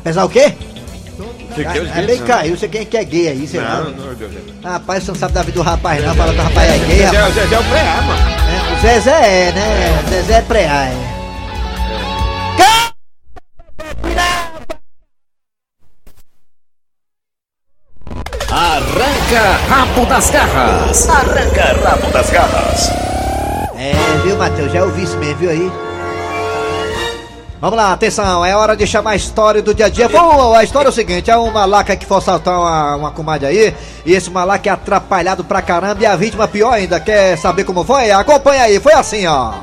Apesar 0.00 0.24
o 0.24 0.28
quê? 0.28 0.54
Que 1.54 1.64
Deus 1.64 1.88
É 1.94 2.02
bem 2.02 2.20
né? 2.20 2.26
caiu, 2.26 2.56
você 2.56 2.68
quem 2.68 2.80
é 2.82 2.84
que 2.84 2.96
é 2.96 3.04
gay 3.04 3.28
aí, 3.28 3.46
sei 3.46 3.60
lá. 3.60 3.80
Não, 3.80 3.90
não, 3.90 4.14
Deus. 4.14 4.32
Rapaz, 4.64 5.04
você 5.04 5.10
não 5.10 5.18
sabe 5.18 5.34
da 5.34 5.42
vida 5.42 5.58
do 5.58 5.62
rapaz 5.62 6.02
não, 6.04 6.14
fala 6.14 6.32
que 6.32 6.40
o 6.40 6.42
rapaz 6.42 6.70
é 6.70 6.78
gay, 6.78 6.96
Zezé, 6.98 7.16
rapaz. 7.16 7.34
Zezé 7.34 7.54
é 7.54 7.58
o 7.58 7.64
preá, 7.64 8.02
mano. 8.02 8.20
É, 8.48 8.72
o 8.72 8.80
Zezé 8.80 9.10
é, 9.10 9.52
né? 9.52 10.02
O 10.02 10.08
Zezé 10.08 10.34
é 10.34 10.42
preá, 10.42 10.84
é. 10.86 11.18
Arranca 18.50 19.58
rabo 19.68 20.06
das 20.06 20.30
garras. 20.30 21.08
Arranca 21.08 21.76
rabo 21.84 22.10
das 22.12 22.30
garras. 22.30 22.90
É, 23.76 23.92
viu, 24.24 24.36
Matheus? 24.36 24.72
Já 24.72 24.84
ouvi 24.84 25.02
isso 25.02 25.18
mesmo, 25.18 25.36
viu 25.36 25.50
aí? 25.50 25.70
Vamos 27.60 27.76
lá, 27.76 27.92
atenção, 27.92 28.44
é 28.44 28.54
hora 28.54 28.76
de 28.76 28.86
chamar 28.86 29.10
a 29.10 29.16
história 29.16 29.60
do 29.60 29.74
dia 29.74 29.86
a 29.86 29.88
dia. 29.88 30.08
Bom, 30.08 30.54
a 30.54 30.62
história 30.62 30.86
é 30.86 30.90
o 30.90 30.92
seguinte: 30.92 31.28
é 31.28 31.36
um 31.36 31.50
malaca 31.50 31.96
que 31.96 32.06
for 32.06 32.18
assaltar 32.18 32.56
uma, 32.56 32.96
uma 32.96 33.10
comadre 33.10 33.48
aí, 33.48 33.74
e 34.06 34.12
esse 34.12 34.30
malaca 34.30 34.70
é 34.70 34.72
atrapalhado 34.72 35.42
pra 35.42 35.60
caramba, 35.60 36.00
e 36.00 36.06
a 36.06 36.14
vítima 36.14 36.46
pior 36.46 36.72
ainda. 36.72 37.00
Quer 37.00 37.36
saber 37.36 37.64
como 37.64 37.82
foi? 37.82 38.12
Acompanha 38.12 38.62
aí, 38.62 38.78
foi 38.78 38.92
assim, 38.92 39.26
ó. 39.26 39.54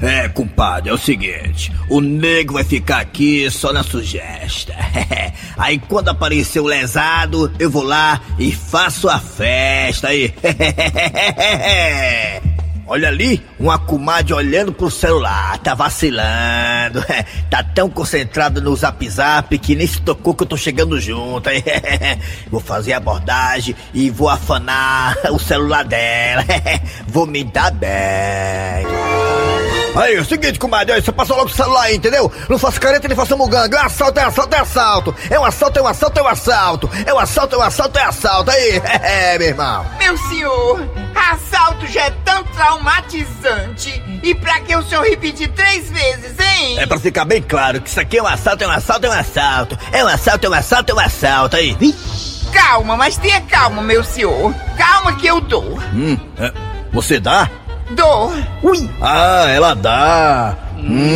É, 0.00 0.28
compadre, 0.28 0.90
é 0.90 0.92
o 0.92 0.98
seguinte: 0.98 1.72
o 1.88 2.00
nego 2.00 2.54
vai 2.54 2.64
ficar 2.64 2.98
aqui 2.98 3.48
só 3.52 3.72
na 3.72 3.84
sugesta. 3.84 4.74
aí 5.56 5.78
quando 5.78 6.08
aparecer 6.08 6.58
o 6.58 6.66
lesado, 6.66 7.52
eu 7.60 7.70
vou 7.70 7.84
lá 7.84 8.20
e 8.36 8.50
faço 8.50 9.08
a 9.08 9.20
festa 9.20 10.08
aí. 10.08 10.34
Olha 12.90 13.08
ali, 13.08 13.44
uma 13.60 13.78
comadre 13.78 14.32
olhando 14.32 14.72
pro 14.72 14.90
celular, 14.90 15.58
tá 15.58 15.74
vacilando. 15.74 17.04
tá 17.50 17.62
tão 17.62 17.90
concentrado 17.90 18.62
no 18.62 18.74
zap 18.74 19.06
zap 19.10 19.58
que 19.58 19.76
nem 19.76 19.86
se 19.86 20.00
tocou 20.00 20.34
que 20.34 20.44
eu 20.44 20.46
tô 20.46 20.56
chegando 20.56 20.98
junto. 20.98 21.50
vou 22.50 22.60
fazer 22.60 22.94
a 22.94 22.96
abordagem 22.96 23.76
e 23.92 24.08
vou 24.08 24.30
afanar 24.30 25.18
o 25.30 25.38
celular 25.38 25.84
dela. 25.84 26.42
vou 27.06 27.26
me 27.26 27.44
dar 27.44 27.70
bem. 27.72 29.37
Aí, 29.96 30.14
é 30.14 30.20
o 30.20 30.24
seguinte, 30.24 30.58
comadre, 30.58 30.92
aí, 30.92 31.02
você 31.02 31.10
passa 31.10 31.34
logo 31.34 31.46
o 31.46 31.52
celular 31.52 31.82
aí, 31.82 31.96
entendeu? 31.96 32.30
Não 32.48 32.58
faça 32.58 32.78
careta 32.78 33.08
nem 33.08 33.16
faça 33.16 33.36
muganga. 33.36 33.78
É 33.78 33.84
assalto, 33.84 34.20
é 34.20 34.24
assalto, 34.24 34.54
é 34.54 34.58
assalto. 34.58 35.16
É 35.30 35.40
um 35.40 35.44
assalto, 35.44 35.78
é 35.78 35.82
um 35.82 35.86
assalto, 35.86 36.18
é 36.18 36.22
um 36.22 36.28
assalto. 36.28 36.90
É 37.06 37.14
um 37.14 37.18
assalto, 37.18 37.54
é 37.54 37.58
um 37.58 37.62
assalto, 37.62 37.98
é 37.98 38.02
assalto. 38.04 38.50
Aí, 38.50 38.82
é, 39.02 39.38
meu 39.38 39.48
irmão. 39.48 39.86
Meu 39.98 40.16
senhor, 40.16 40.88
assalto 41.14 41.86
já 41.86 42.02
é 42.04 42.10
tão 42.24 42.44
traumatizante. 42.44 44.02
E 44.22 44.34
pra 44.34 44.60
que 44.60 44.76
o 44.76 44.82
senhor 44.82 45.04
repetir 45.04 45.48
três 45.52 45.90
vezes, 45.90 46.38
hein? 46.38 46.78
É 46.78 46.86
pra 46.86 46.98
ficar 46.98 47.24
bem 47.24 47.42
claro 47.42 47.80
que 47.80 47.88
isso 47.88 48.00
aqui 48.00 48.18
é 48.18 48.22
um 48.22 48.26
assalto, 48.26 48.64
é 48.64 48.66
um 48.66 48.70
assalto, 48.70 49.06
é 49.06 49.10
um 49.10 49.12
assalto. 49.12 49.78
É 49.92 50.04
um 50.04 50.08
assalto, 50.08 50.46
é 50.46 50.50
um 50.50 50.54
assalto, 50.54 50.92
é 50.92 50.94
um 50.94 51.00
assalto. 51.00 51.56
Aí. 51.56 51.76
Calma, 52.52 52.96
mas 52.96 53.16
tenha 53.16 53.40
calma, 53.42 53.82
meu 53.82 54.02
senhor. 54.04 54.54
Calma 54.76 55.16
que 55.16 55.26
eu 55.26 55.40
dou. 55.40 55.78
Hum, 55.92 56.18
é, 56.38 56.52
você 56.92 57.20
dá? 57.20 57.48
Dou. 57.90 58.32
Ui. 58.62 58.88
Ah, 59.00 59.46
ela 59.48 59.74
dá. 59.74 60.56
Hum. 60.76 61.08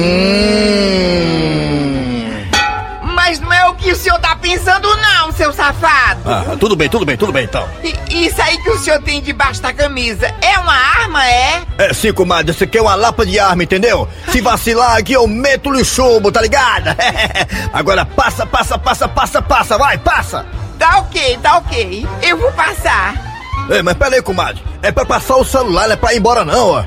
Mas 3.14 3.38
não 3.40 3.52
é 3.52 3.68
o 3.68 3.74
que 3.74 3.92
o 3.92 3.96
senhor 3.96 4.18
tá 4.18 4.35
pensando, 4.37 4.88
não, 4.96 5.32
seu 5.32 5.52
safado. 5.52 6.20
Ah, 6.26 6.56
tudo 6.58 6.74
bem, 6.74 6.88
tudo 6.88 7.04
bem, 7.04 7.16
tudo 7.16 7.32
bem 7.32 7.44
então. 7.44 7.68
E, 7.82 8.26
isso 8.26 8.40
aí 8.42 8.58
que 8.58 8.70
o 8.70 8.78
senhor 8.78 9.00
tem 9.02 9.22
debaixo 9.22 9.62
da 9.62 9.72
camisa 9.72 10.26
é 10.40 10.58
uma 10.58 10.74
arma, 10.74 11.26
é? 11.26 11.62
É 11.78 11.92
sim, 11.94 12.12
comadre, 12.12 12.52
isso 12.52 12.64
aqui 12.64 12.78
é 12.78 12.82
uma 12.82 12.94
lapa 12.94 13.24
de 13.24 13.38
arma, 13.38 13.62
entendeu? 13.62 14.08
Se 14.28 14.40
vacilar 14.40 14.96
aqui 14.96 15.12
eu 15.12 15.26
meto-lhe 15.26 15.80
o 15.80 15.85
chumbo, 15.85 16.32
tá 16.32 16.40
ligado? 16.42 16.88
Agora 17.72 18.04
passa, 18.04 18.44
passa, 18.44 18.78
passa, 18.78 19.08
passa, 19.08 19.40
passa, 19.40 19.78
vai, 19.78 19.98
passa! 19.98 20.44
Tá 20.78 20.98
ok, 20.98 21.38
tá 21.40 21.58
ok. 21.58 22.06
Eu 22.22 22.37
vou 22.38 22.50
passar. 22.52 23.32
Ei, 23.72 23.82
mas 23.82 23.94
pera 23.94 24.16
aí, 24.16 24.22
comadre. 24.22 24.62
É 24.82 24.92
pra 24.92 25.06
passar 25.06 25.37
o 25.37 25.44
celular, 25.44 25.87
não 25.87 25.94
é 25.94 25.96
pra 25.96 26.12
ir 26.12 26.18
embora 26.18 26.44
não, 26.44 26.70
ó. 26.72 26.85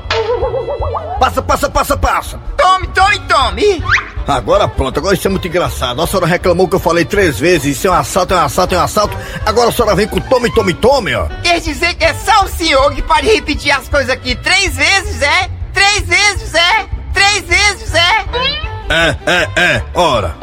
Passa, 1.18 1.42
passa, 1.42 1.68
passa, 1.68 1.96
passa. 1.96 2.40
Tome, 2.56 2.86
tome, 2.88 3.18
tome. 3.20 3.82
Agora 4.28 4.68
pronto, 4.68 4.98
agora 4.98 5.14
isso 5.14 5.26
é 5.26 5.30
muito 5.30 5.48
engraçado. 5.48 6.00
A 6.00 6.06
senhora 6.06 6.26
reclamou 6.26 6.68
que 6.68 6.74
eu 6.76 6.80
falei 6.80 7.04
três 7.04 7.38
vezes, 7.38 7.76
isso 7.76 7.88
é 7.88 7.90
um 7.90 7.94
assalto, 7.94 8.34
é 8.34 8.36
um 8.36 8.44
assalto, 8.44 8.74
é 8.74 8.78
um 8.78 8.82
assalto. 8.82 9.16
Agora 9.44 9.70
a 9.70 9.72
senhora 9.72 9.96
vem 9.96 10.06
com 10.06 10.20
tome, 10.20 10.52
tome, 10.52 10.74
tome, 10.74 11.14
ó. 11.14 11.26
Quer 11.42 11.60
dizer 11.60 11.94
que 11.94 12.04
é 12.04 12.14
só 12.14 12.44
o 12.44 12.48
senhor 12.48 12.92
que 12.92 13.02
pode 13.02 13.26
repetir 13.26 13.72
as 13.72 13.88
coisas 13.88 14.10
aqui 14.10 14.36
três 14.36 14.76
vezes, 14.76 15.22
é? 15.22 15.50
Três 15.72 16.02
vezes, 16.02 16.54
é? 16.54 16.86
Três 17.12 17.42
vezes, 17.42 17.94
é? 17.94 18.75
É, 18.88 19.16
é, 19.26 19.48
é, 19.60 19.82
ora. 19.94 20.36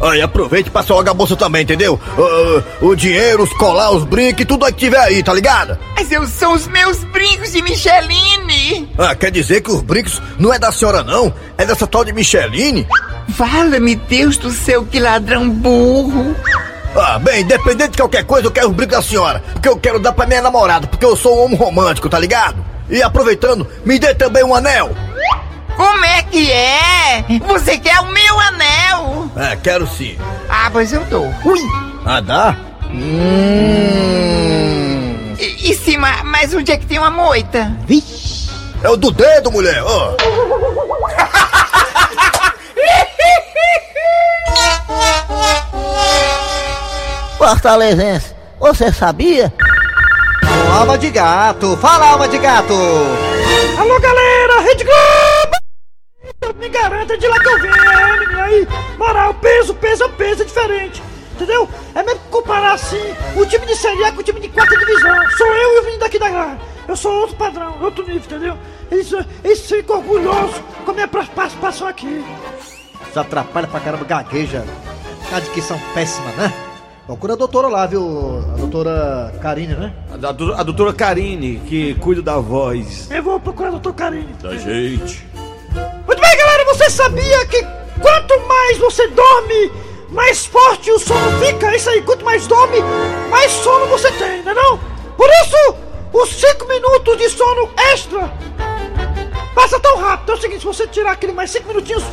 Aí 0.00 0.20
aproveite 0.20 0.68
e 0.68 0.72
passa 0.72 0.94
logo 0.94 1.08
a 1.08 1.14
bolsa 1.14 1.36
também, 1.36 1.62
entendeu? 1.62 1.98
Ah, 2.16 2.62
o 2.80 2.94
dinheiro, 2.94 3.42
os 3.42 3.52
colar, 3.54 3.90
os 3.90 4.04
brincos, 4.04 4.46
tudo 4.46 4.66
que 4.66 4.72
tiver 4.72 4.98
aí, 4.98 5.22
tá 5.22 5.32
ligado? 5.32 5.78
Mas 5.94 6.10
eu 6.10 6.26
são 6.26 6.54
os 6.54 6.66
meus 6.68 7.04
brincos 7.04 7.52
de 7.52 7.62
Micheline. 7.62 8.92
Ah, 8.98 9.14
quer 9.14 9.30
dizer 9.30 9.60
que 9.60 9.70
os 9.70 9.82
brincos 9.82 10.20
não 10.38 10.52
é 10.52 10.58
da 10.58 10.72
senhora 10.72 11.02
não? 11.02 11.32
É 11.56 11.64
dessa 11.64 11.86
tal 11.86 12.04
de 12.04 12.12
Micheline? 12.12 12.86
Fala-me, 13.36 13.94
Deus 13.94 14.36
do 14.36 14.50
céu, 14.50 14.84
que 14.84 14.98
ladrão 14.98 15.48
burro. 15.48 16.34
Ah, 16.96 17.18
bem, 17.18 17.42
independente 17.42 17.90
de 17.90 17.98
qualquer 17.98 18.24
coisa, 18.24 18.46
eu 18.46 18.50
quero 18.50 18.68
os 18.68 18.74
brincos 18.74 18.96
da 18.96 19.02
senhora. 19.02 19.42
Porque 19.52 19.68
eu 19.68 19.76
quero 19.76 20.00
dar 20.00 20.12
pra 20.12 20.26
minha 20.26 20.42
namorada, 20.42 20.86
porque 20.86 21.04
eu 21.04 21.16
sou 21.16 21.38
um 21.38 21.44
homem 21.44 21.56
romântico, 21.56 22.08
tá 22.08 22.18
ligado? 22.18 22.56
E 22.90 23.02
aproveitando, 23.02 23.66
me 23.84 23.98
dê 23.98 24.14
também 24.14 24.42
um 24.42 24.54
anel. 24.54 24.90
Como 25.78 26.04
é 26.04 26.22
que 26.24 26.50
é? 26.50 27.24
Você 27.46 27.78
quer 27.78 28.00
o 28.00 28.06
meu 28.06 28.40
anel? 28.40 29.30
É, 29.36 29.54
quero 29.56 29.86
sim. 29.86 30.18
Ah, 30.48 30.68
pois 30.72 30.92
eu 30.92 31.04
dou. 31.04 31.32
Ui! 31.44 31.60
Ah, 32.04 32.20
dá? 32.20 32.56
Hum. 32.90 33.76
E, 35.38 35.70
e 35.70 35.74
sim, 35.76 35.96
ma- 35.96 36.24
mas 36.24 36.52
onde 36.52 36.72
é 36.72 36.76
que 36.76 36.84
tem 36.84 36.98
uma 36.98 37.10
moita? 37.10 37.70
É 38.82 38.90
o 38.90 38.96
do 38.96 39.12
dedo, 39.12 39.52
mulher, 39.52 39.80
ó. 39.84 40.16
Fortalezense, 47.36 48.34
você 48.58 48.92
sabia? 48.92 49.52
Alma 50.76 50.98
de 50.98 51.10
gato, 51.10 51.76
fala 51.80 52.06
alma 52.10 52.28
de 52.28 52.38
gato! 52.38 52.74
Alô 53.78 54.00
galera, 54.00 54.60
Rede 54.62 54.84
Globo! 54.84 55.17
Me 56.56 56.68
garanta 56.68 57.16
de 57.18 57.26
lá 57.26 57.38
que 57.40 57.48
eu 57.48 57.60
venho, 57.60 57.74
é, 57.74 58.18
menino, 58.20 58.40
aí, 58.40 58.68
moral, 58.98 59.34
peso, 59.34 59.74
peso 59.74 60.04
é 60.04 60.08
peso, 60.08 60.42
é 60.42 60.44
diferente. 60.44 61.02
Entendeu? 61.34 61.68
É 61.94 62.02
mesmo 62.02 62.20
que 62.20 62.28
comparar 62.30 62.72
assim 62.72 63.00
o 63.36 63.46
time 63.46 63.64
de 63.66 63.76
Série 63.76 64.04
A 64.04 64.12
com 64.12 64.20
o 64.20 64.22
time 64.24 64.40
de 64.40 64.48
quarta 64.48 64.76
divisão. 64.76 65.30
Sou 65.36 65.46
eu 65.46 65.76
e 65.76 65.78
o 65.78 65.82
menino 65.82 66.00
daqui 66.00 66.18
da 66.18 66.28
garra. 66.30 66.58
Eu 66.88 66.96
sou 66.96 67.12
outro 67.20 67.36
padrão, 67.36 67.76
outro 67.80 68.02
nível, 68.04 68.22
entendeu? 68.24 68.56
Eles, 68.90 69.12
eles 69.44 69.60
ficam 69.60 69.98
orgulhosos 69.98 70.60
com 70.84 70.90
a 70.90 70.94
minha 70.94 71.06
participação 71.08 71.86
aqui. 71.86 72.24
Isso 73.08 73.20
atrapalha 73.20 73.68
pra 73.68 73.78
caramba, 73.78 74.04
gagueja. 74.04 74.64
A 75.32 75.38
dicção 75.40 75.78
péssima, 75.94 76.30
né? 76.32 76.52
Procura 77.06 77.34
a 77.34 77.36
doutora 77.36 77.68
lá, 77.68 77.86
viu? 77.86 78.02
A 78.54 78.56
doutora 78.56 79.34
Karine, 79.40 79.74
né? 79.74 79.92
A, 80.12 80.32
do- 80.32 80.54
a 80.54 80.62
doutora 80.62 80.92
Karine, 80.92 81.60
que 81.66 81.94
cuida 81.94 82.20
da 82.22 82.38
voz. 82.38 83.08
Eu 83.10 83.22
vou 83.22 83.38
procurar 83.38 83.68
o 83.68 83.72
doutor 83.72 83.94
Carinho. 83.94 84.28
Da 84.42 84.56
gente. 84.56 85.24
Você 86.78 86.90
sabia 86.90 87.44
que 87.46 87.60
quanto 88.00 88.38
mais 88.46 88.78
você 88.78 89.08
dorme, 89.08 89.72
mais 90.10 90.46
forte 90.46 90.92
o 90.92 90.98
sono 91.00 91.44
fica? 91.44 91.74
Isso 91.74 91.90
aí, 91.90 92.00
quanto 92.02 92.24
mais 92.24 92.46
dorme, 92.46 92.78
mais 93.28 93.50
sono 93.50 93.86
você 93.86 94.12
tem, 94.12 94.44
não 94.44 94.52
é 94.52 94.54
não? 94.54 94.78
Por 95.16 95.28
isso, 95.42 95.74
os 96.12 96.30
5 96.30 96.68
minutos 96.68 97.18
de 97.18 97.28
sono 97.30 97.68
extra 97.92 98.32
passa 99.56 99.80
tão 99.80 99.96
rápido. 99.96 100.30
É 100.30 100.34
o 100.36 100.40
seguinte, 100.40 100.60
se 100.60 100.66
você 100.66 100.86
tirar 100.86 101.10
aquele 101.10 101.32
mais 101.32 101.50
5 101.50 101.66
minutinhos, 101.66 102.04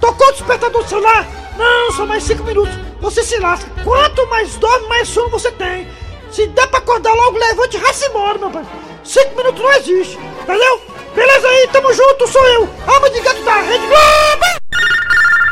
tocou 0.00 0.26
o 0.26 0.32
despertador 0.32 0.82
do 0.82 0.88
celular, 0.88 1.28
não, 1.58 1.92
só 1.92 2.06
mais 2.06 2.24
5 2.24 2.42
minutos, 2.44 2.74
você 3.02 3.22
se 3.22 3.38
lasca. 3.38 3.70
Quanto 3.84 4.26
mais 4.28 4.56
dorme, 4.56 4.88
mais 4.88 5.06
sono 5.06 5.28
você 5.28 5.52
tem. 5.52 5.86
Se 6.30 6.46
der 6.46 6.66
pra 6.68 6.78
acordar 6.78 7.12
logo, 7.12 7.36
levante 7.36 7.76
e 7.76 7.80
raça 7.80 8.06
embora, 8.06 8.38
meu 8.38 8.50
pai. 8.50 8.64
5 9.04 9.36
minutos 9.36 9.60
não 9.60 9.72
existe, 9.72 10.18
entendeu? 10.40 10.80
Beleza 11.18 11.48
aí, 11.48 11.68
tamo 11.72 11.92
junto, 11.92 12.28
sou 12.28 12.46
eu, 12.46 12.70
alma 12.86 13.10
de 13.10 13.20
gato 13.20 13.42
da 13.42 13.56
Rede 13.56 13.84
Globo! 13.88 14.46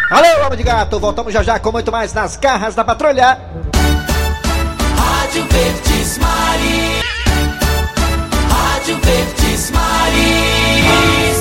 Valeu, 0.08 0.44
alma 0.44 0.56
de 0.56 0.62
gato! 0.62 1.00
Voltamos 1.00 1.32
já 1.32 1.42
já 1.42 1.58
com 1.58 1.72
muito 1.72 1.90
mais 1.90 2.14
nas 2.14 2.36
garras 2.36 2.76
da 2.76 2.84
patrulha. 2.84 3.36
Rádio 4.96 5.44
Verdes 5.50 6.18
Mari. 6.18 7.00
Rádio 8.48 8.96
Verdes 8.98 9.70
Maris. 9.72 11.36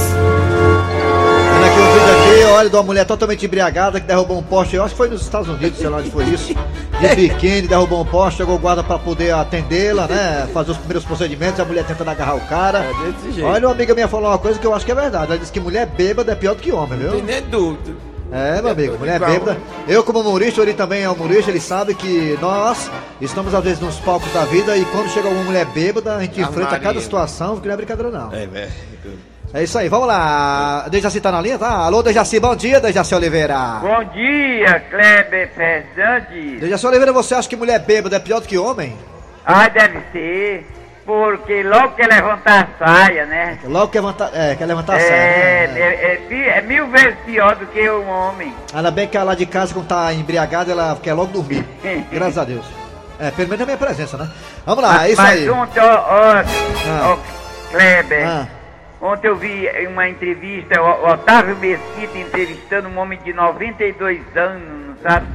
Vendo 1.54 1.66
aqui 1.66 1.80
o 1.80 1.94
vídeo 1.94 2.12
aqui, 2.20 2.44
olha, 2.52 2.70
de 2.72 2.76
uma 2.76 2.84
mulher 2.84 3.06
totalmente 3.06 3.46
embriagada 3.46 4.02
que 4.02 4.08
derrubou 4.08 4.40
um 4.40 4.44
poste, 4.44 4.76
eu 4.76 4.84
acho 4.84 4.96
que 4.96 4.98
foi 4.98 5.08
nos 5.08 5.22
Estados 5.22 5.50
Unidos, 5.50 5.78
sei 5.78 5.88
lá 5.88 5.98
onde 5.98 6.10
foi 6.10 6.24
isso. 6.24 6.56
De 7.10 7.16
biquíni, 7.16 7.68
derrubou 7.68 8.02
um 8.02 8.06
poste, 8.06 8.38
chegou 8.38 8.56
o 8.56 8.60
guarda 8.60 8.84
pra 8.84 8.98
poder 8.98 9.34
atendê-la, 9.34 10.08
né? 10.08 10.48
Fazer 10.54 10.72
os 10.72 10.78
primeiros 10.78 11.04
procedimentos, 11.06 11.60
a 11.60 11.66
mulher 11.66 11.86
tentando 11.86 12.10
agarrar 12.10 12.36
o 12.36 12.42
cara. 12.42 12.80
É 12.80 13.12
desse 13.12 13.32
jeito. 13.34 13.48
Olha, 13.48 13.68
uma 13.68 13.74
amiga 13.74 13.94
minha 13.94 14.08
falou 14.08 14.30
uma 14.30 14.38
coisa 14.38 14.60
que 14.60 14.66
eu 14.66 14.74
acho 14.74 14.86
que 14.86 14.92
é 14.92 14.96
verdade. 14.96 15.26
Ela 15.28 15.38
disse 15.38 15.52
que 15.52 15.60
mulher 15.60 15.86
bêbada 15.86 16.32
é 16.32 16.36
pior 16.36 16.56
do 16.56 16.62
que 16.62 16.72
homem, 16.72 16.98
viu? 17.00 17.12
Tem 17.12 17.22
nem 17.22 17.42
dúvida. 17.44 17.94
É, 18.32 18.62
meu 18.62 18.72
amigo, 18.72 18.98
mulher 18.98 19.18
igual. 19.18 19.32
bêbada. 19.32 19.58
Eu, 19.88 20.04
como 20.04 20.20
humorista, 20.20 20.62
ele 20.62 20.74
também 20.74 21.04
é 21.04 21.10
humorista, 21.10 21.52
ele 21.52 21.60
sabe 21.62 21.94
que 21.94 22.38
nós 22.42 22.90
estamos 23.22 23.54
às 23.54 23.64
vezes 23.64 23.80
nos 23.80 23.98
palcos 24.00 24.32
da 24.34 24.44
vida 24.46 24.76
e 24.76 24.84
quando 24.86 25.10
chega 25.10 25.28
alguma 25.28 25.46
mulher 25.46 25.66
bêbada, 25.68 26.16
a 26.16 26.22
gente 26.22 26.42
A 26.42 26.44
enfrenta 26.44 26.80
cada 26.80 27.00
situação, 27.00 27.60
que 27.60 27.68
não 27.68 27.74
é 27.76 27.78
brincadeira 27.78 28.12
não. 28.12 28.34
É, 28.34 28.48
velho. 28.48 28.72
É 29.56 29.64
isso 29.64 29.78
aí, 29.78 29.88
vamos 29.88 30.06
lá. 30.08 30.86
Dejaci 30.90 31.22
tá 31.22 31.32
na 31.32 31.40
linha, 31.40 31.58
tá? 31.58 31.70
Alô, 31.70 32.04
Dejaci, 32.04 32.42
bom 32.42 32.54
dia, 32.58 32.82
Dejaci 32.82 33.16
Oliveira. 33.16 33.80
Bom 33.82 34.04
dia, 34.12 34.82
Kleber 34.90 35.50
Fernandes. 35.56 36.60
Dejaci 36.60 36.86
Oliveira, 36.86 37.14
você 37.14 37.36
acha 37.36 37.48
que 37.48 37.56
mulher 37.56 37.80
bêbada 37.80 38.18
é 38.18 38.20
pior 38.20 38.42
do 38.42 38.48
que 38.50 38.58
homem? 38.58 38.98
Ah, 39.46 39.70
deve 39.70 40.00
ser. 40.12 40.68
Porque 41.06 41.64
logo 41.64 41.96
que 41.96 42.02
levantar 42.06 42.68
a 42.82 42.86
saia, 42.86 43.26
né? 43.28 43.58
Logo 43.64 43.88
quer 43.94 44.00
levantar, 44.02 44.30
é, 44.34 44.56
quer 44.56 44.66
levantar 44.66 44.96
a 44.96 44.98
É, 44.98 45.00
saia, 45.00 45.68
né? 45.72 45.80
é, 45.80 46.22
é 46.30 46.58
é 46.58 46.62
mil 46.62 46.88
vezes 46.90 47.16
pior 47.26 47.56
do 47.56 47.66
que 47.68 47.90
um 47.90 48.10
homem. 48.10 48.54
Ainda 48.74 48.92
bem 48.92 49.08
que 49.08 49.16
ela 49.16 49.28
lá 49.28 49.36
de 49.36 49.46
casa, 49.46 49.74
quando 49.74 49.88
tá 49.88 50.12
embriagada, 50.12 50.70
ela 50.72 50.98
quer 51.02 51.14
logo 51.14 51.32
dormir. 51.32 51.64
Graças 52.12 52.40
a 52.40 52.44
Deus. 52.44 52.66
É, 53.20 53.32
pelo 53.32 53.48
menos 53.48 53.62
a 53.62 53.66
minha 53.66 53.78
presença, 53.78 54.18
né? 54.18 54.28
Vamos 54.66 54.84
lá, 54.84 55.08
é 55.08 55.12
isso 55.12 55.22
Mas 55.22 55.40
aí. 55.40 55.50
ontem, 55.50 55.80
ó, 55.80 55.94
ó, 55.94 56.34
Ah. 56.34 56.44
ó, 57.14 57.18
Kleber, 57.72 58.28
Ah. 58.28 58.48
Ontem 59.06 59.28
eu 59.28 59.36
vi 59.36 59.68
uma 59.88 60.08
entrevista, 60.10 60.82
o 60.82 61.08
Otávio 61.12 61.56
Mesquita 61.58 62.18
entrevistando 62.18 62.90
um 62.90 62.98
homem 62.98 63.20
de 63.24 63.34
92 63.34 64.22
anos, 64.36 65.00
sabe? 65.02 65.28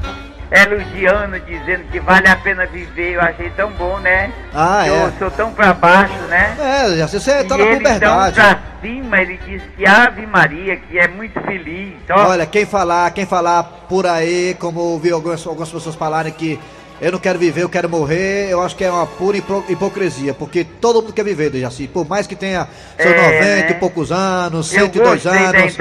Elogiando, 0.50 1.38
dizendo 1.40 1.84
que 1.92 2.00
vale 2.00 2.26
a 2.28 2.34
pena 2.34 2.66
viver. 2.66 3.12
Eu 3.12 3.20
achei 3.20 3.50
tão 3.50 3.70
bom, 3.72 3.98
né? 4.00 4.32
Ah, 4.52 4.84
eu 4.84 5.06
é. 5.06 5.12
sou 5.16 5.30
tão 5.30 5.52
pra 5.52 5.72
baixo, 5.72 6.18
né? 6.28 6.56
É, 6.58 7.06
você 7.06 7.44
tá 7.44 7.54
e 7.54 7.58
na 7.58 7.64
ele 7.66 7.74
então 7.76 8.16
puberdade. 8.16 8.34
pra 8.34 8.58
cima, 8.82 9.20
ele 9.22 9.38
disse 9.46 9.64
que 9.76 9.86
Ave 9.86 10.26
Maria, 10.26 10.76
que 10.76 10.98
é 10.98 11.06
muito 11.06 11.40
feliz. 11.42 11.94
Ó, 12.10 12.30
Olha, 12.30 12.46
quem 12.46 12.66
falar, 12.66 13.12
quem 13.12 13.24
falar 13.26 13.62
por 13.88 14.06
aí, 14.08 14.56
como 14.58 14.80
ouvi 14.80 15.12
algumas, 15.12 15.46
algumas 15.46 15.70
pessoas 15.70 15.94
falarem 15.94 16.32
que 16.32 16.58
eu 17.00 17.12
não 17.12 17.18
quero 17.18 17.38
viver, 17.38 17.62
eu 17.62 17.68
quero 17.68 17.88
morrer, 17.88 18.48
eu 18.50 18.60
acho 18.62 18.76
que 18.76 18.84
é 18.84 18.90
uma 18.90 19.06
pura 19.06 19.36
hipo- 19.36 19.64
hipocrisia, 19.68 20.34
porque 20.34 20.64
todo 20.64 21.00
mundo 21.02 21.12
quer 21.12 21.24
viver, 21.24 21.50
Dejaci, 21.50 21.86
por 21.88 22.06
mais 22.08 22.26
que 22.26 22.36
tenha 22.36 22.68
seus 22.98 23.14
É, 23.14 23.16
90 23.16 23.44
né? 23.44 23.70
e 23.70 23.74
poucos 23.74 24.12
anos, 24.12 24.72
Eu 24.74 24.80
102 24.86 25.22
gostei 25.24 25.42
da 25.42 25.58
anos. 25.58 25.76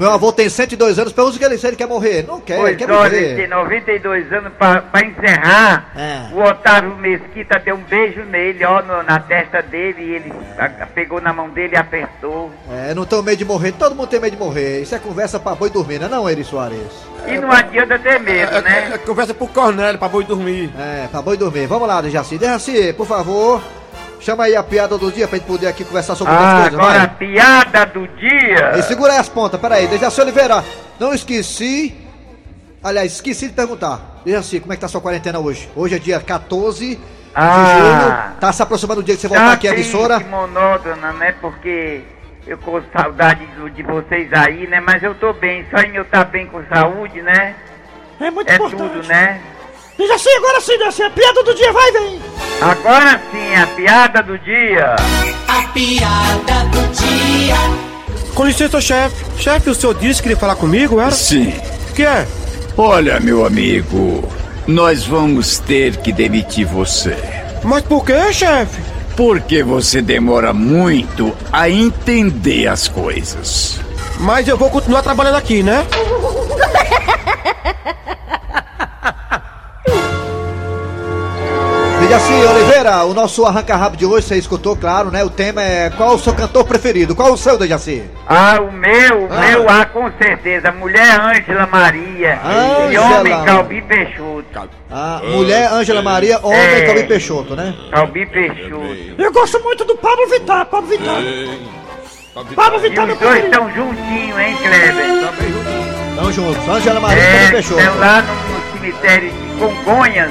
Meu 0.00 0.10
avô 0.10 0.32
tem 0.32 0.48
102 0.48 0.98
anos, 0.98 1.12
pergunta 1.12 1.38
que 1.38 1.44
ele, 1.44 1.58
se 1.58 1.66
ele 1.66 1.76
quer 1.76 1.86
morrer. 1.86 2.24
Não 2.26 2.40
quer, 2.40 2.56
Pois 2.56 2.76
quer 2.76 2.90
olha, 2.90 3.14
ele 3.14 3.26
tem 3.26 3.34
viver. 3.36 3.48
92 3.48 4.32
anos 4.32 4.52
pra, 4.58 4.80
pra 4.82 5.04
encerrar. 5.06 5.92
É. 5.96 6.34
O 6.34 6.42
Otávio 6.42 6.96
Mesquita 6.96 7.58
deu 7.58 7.76
um 7.76 7.82
beijo 7.82 8.22
nele, 8.24 8.64
ó, 8.64 8.82
no- 8.82 9.02
na 9.02 9.18
testa 9.20 9.60
dele, 9.62 10.02
e 10.02 10.14
ele 10.14 10.32
a- 10.58 10.86
pegou 10.86 11.20
na 11.20 11.32
mão 11.32 11.48
dele 11.50 11.74
e 11.74 11.78
apertou. 11.78 12.50
É, 12.70 12.94
não 12.94 13.04
tenho 13.04 13.22
medo 13.22 13.36
de 13.38 13.44
morrer, 13.44 13.72
todo 13.72 13.94
mundo 13.94 14.08
tem 14.08 14.20
medo 14.20 14.36
de 14.36 14.42
morrer. 14.42 14.80
Isso 14.82 14.94
é 14.94 14.98
conversa 14.98 15.38
pra 15.38 15.54
boi 15.54 15.68
dormir, 15.70 15.98
não 15.98 16.06
é 16.06 16.10
não, 16.10 16.30
Eri 16.30 16.42
Soares? 16.44 16.78
E 17.26 17.38
não 17.38 17.50
adianta 17.50 17.98
ter 17.98 18.18
medo, 18.20 18.54
É, 18.56 18.60
né? 18.62 18.88
é, 18.90 18.94
é 18.94 18.98
conversa 18.98 19.32
pro 19.32 19.46
Cornélio, 19.46 19.98
pra 19.98 20.08
boi 20.08 20.24
dormir. 20.24 20.53
É, 20.78 21.08
pra 21.10 21.20
boi 21.22 21.36
dormir. 21.36 21.66
Vamos 21.66 21.86
lá, 21.88 22.00
Dejaci. 22.00 22.38
Dejaci, 22.38 22.92
por 22.92 23.06
favor, 23.06 23.62
chama 24.20 24.44
aí 24.44 24.56
a 24.56 24.62
piada 24.62 24.96
do 24.98 25.10
dia 25.12 25.26
pra 25.28 25.38
gente 25.38 25.46
poder 25.46 25.66
aqui 25.66 25.84
conversar 25.84 26.14
sobre 26.14 26.32
Ah, 26.34 26.36
outras 26.38 26.54
coisas, 26.60 26.78
agora 26.80 26.94
a 27.02 27.06
vai. 27.06 27.16
piada 27.16 27.86
do 27.86 28.06
dia. 28.08 28.72
E 28.78 28.82
segura 28.82 29.12
aí 29.12 29.18
as 29.18 29.28
pontas, 29.28 29.60
peraí, 29.60 29.86
Dejaci 29.86 30.20
Oliveira, 30.20 30.64
não 30.98 31.12
esqueci. 31.14 31.94
Aliás, 32.82 33.12
esqueci 33.12 33.46
de 33.48 33.54
perguntar. 33.54 34.20
Dejaci, 34.24 34.60
como 34.60 34.72
é 34.72 34.76
que 34.76 34.80
tá 34.80 34.86
a 34.86 34.90
sua 34.90 35.00
quarentena 35.00 35.38
hoje? 35.38 35.68
Hoje 35.74 35.94
é 35.94 35.98
dia 35.98 36.20
14 36.20 36.96
de 36.96 37.00
Ah. 37.34 37.76
julho. 37.78 38.40
Tá 38.40 38.52
se 38.52 38.62
aproximando 38.62 39.00
o 39.00 39.04
dia 39.04 39.14
que 39.14 39.20
você 39.20 39.28
voltar 39.28 39.46
Tá 39.46 39.52
aqui 39.54 39.68
à 39.68 39.72
emissora. 39.72 40.20
monótona, 40.20 41.12
né? 41.14 41.34
Porque 41.40 42.02
eu 42.46 42.58
com 42.58 42.80
saudade 42.96 43.44
do- 43.56 43.70
de 43.70 43.82
vocês 43.82 44.30
aí, 44.34 44.66
né? 44.66 44.80
Mas 44.80 45.02
eu 45.02 45.14
tô 45.14 45.32
bem, 45.32 45.64
só 45.70 45.78
em 45.78 45.94
eu 45.96 46.02
estar 46.02 46.24
bem 46.26 46.46
com 46.46 46.62
saúde, 46.66 47.22
né? 47.22 47.54
É 48.20 48.30
muito 48.30 48.50
É 48.50 48.54
importante. 48.56 48.80
tudo, 48.92 49.08
né? 49.08 49.40
Deixa 49.96 50.14
assim, 50.14 50.30
agora 50.36 50.60
sim, 50.60 50.76
Dejaci, 50.76 51.02
a 51.02 51.10
piada 51.10 51.42
do 51.44 51.54
dia, 51.54 51.72
vai, 51.72 51.92
vem! 51.92 52.20
Agora 52.60 53.20
sim, 53.30 53.54
a 53.54 53.66
piada 53.68 54.22
do 54.22 54.36
dia. 54.38 54.96
A 55.46 55.62
piada 55.68 56.64
do 56.72 56.92
dia. 56.92 57.54
Com 58.34 58.44
licença, 58.44 58.80
chefe. 58.80 59.24
Chefe, 59.38 59.70
o 59.70 59.74
senhor 59.74 59.94
disse 59.94 60.20
que 60.20 60.24
queria 60.24 60.36
falar 60.36 60.56
comigo, 60.56 61.00
era? 61.00 61.12
Sim. 61.12 61.54
O 61.90 61.94
que 61.94 62.02
é? 62.02 62.26
Olha, 62.76 63.20
meu 63.20 63.46
amigo, 63.46 64.28
nós 64.66 65.04
vamos 65.04 65.60
ter 65.60 65.96
que 65.98 66.12
demitir 66.12 66.66
você. 66.66 67.16
Mas 67.62 67.84
por 67.84 68.04
que, 68.04 68.32
chefe? 68.32 68.82
Porque 69.16 69.62
você 69.62 70.02
demora 70.02 70.52
muito 70.52 71.32
a 71.52 71.70
entender 71.70 72.66
as 72.66 72.88
coisas. 72.88 73.78
Mas 74.18 74.48
eu 74.48 74.56
vou 74.56 74.70
continuar 74.70 75.02
trabalhando 75.02 75.36
aqui, 75.36 75.62
né? 75.62 75.86
Dejaci 82.14 82.32
Oliveira, 82.32 83.04
o 83.04 83.12
nosso 83.12 83.44
arranca-rabo 83.44 83.96
de 83.96 84.06
hoje, 84.06 84.28
você 84.28 84.36
escutou, 84.36 84.76
claro, 84.76 85.10
né? 85.10 85.24
O 85.24 85.30
tema 85.30 85.60
é 85.60 85.90
qual 85.90 86.14
o 86.14 86.18
seu 86.18 86.32
cantor 86.32 86.64
preferido? 86.64 87.12
Qual 87.12 87.32
o 87.32 87.36
seu, 87.36 87.58
Dejaci? 87.58 88.04
Ah, 88.28 88.58
o 88.60 88.70
meu, 88.70 89.24
o 89.24 89.28
Ah. 89.32 89.40
meu, 89.40 89.68
ah, 89.68 89.84
com 89.84 90.08
certeza. 90.16 90.70
Mulher 90.70 91.18
Ângela 91.20 91.66
Maria. 91.66 92.38
E 92.44 92.96
Ângela. 92.96 93.18
homem 93.18 93.44
Calbi 93.44 93.82
Peixoto. 93.82 94.44
Ah, 94.88 95.20
mulher 95.24 95.72
Ângela 95.72 96.02
Maria, 96.02 96.38
homem 96.40 96.60
É. 96.60 96.86
Calbi 96.86 97.02
Peixoto, 97.04 97.56
né? 97.56 97.74
Calbi 97.90 98.26
Peixoto. 98.26 99.14
Eu 99.18 99.32
gosto 99.32 99.60
muito 99.64 99.84
do 99.84 99.96
Pablo 99.96 100.28
Vittar, 100.28 100.66
Pablo 100.66 100.86
Vittar. 100.88 101.16
Pablo 102.54 102.78
E 102.78 102.82
Vittar, 102.88 103.06
meu 103.06 103.16
os 103.16 103.20
dois 103.20 103.44
estão 103.44 103.68
juntinhos, 103.74 104.38
hein, 104.38 104.56
Kleber? 104.62 105.34
Tamo 106.14 106.32
juntos, 106.32 106.68
Ângela 106.68 107.00
Maria 107.00 107.22
e 107.22 107.26
Calbi 107.26 107.44
É, 107.46 107.50
Peixoto. 107.50 107.80
estão 107.80 107.98
lá 107.98 108.22
no, 108.22 108.34
no 108.34 108.72
cemitério 108.80 109.30
de 109.32 109.54
Congonhas, 109.58 110.30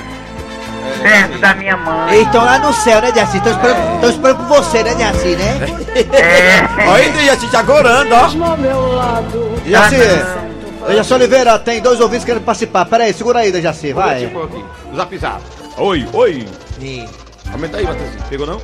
perto 1.01 1.39
da 1.39 1.53
minha 1.53 1.77
mãe. 1.77 2.15
Eles 2.15 2.25
estão 2.27 2.43
lá 2.43 2.59
no 2.59 2.73
céu, 2.73 3.01
né, 3.01 3.11
Dejaci? 3.11 3.37
Estão 3.37 3.53
esperando, 3.53 4.01
tão 4.01 4.09
esperando 4.09 4.37
por 4.37 4.47
você, 4.47 4.83
né, 4.83 4.95
Dejaci, 4.95 5.35
né? 5.35 5.59
É. 6.13 6.87
Olha 6.87 7.03
aí, 7.03 7.11
Dejaci, 7.11 7.47
te 7.49 7.55
agorando, 7.55 8.15
ó. 8.15 8.27
Dejaci, 9.63 9.95
Dejaci 10.87 11.13
Oliveira, 11.13 11.59
tem 11.59 11.81
dois 11.81 11.99
ouvintes 11.99 12.25
querendo 12.25 12.43
participar. 12.43 12.85
Pera 12.85 13.03
aí, 13.03 13.13
segura 13.13 13.39
aí, 13.39 13.51
Dejaci, 13.51 13.93
vai. 13.93 14.31
Zap 14.95 15.17
zap. 15.17 15.41
Oi, 15.77 16.07
oi. 16.13 16.47
Aumenta 17.51 17.77
aí, 17.77 17.83
Matheusinho. 17.83 18.23
Pegou 18.29 18.47
não? 18.47 18.61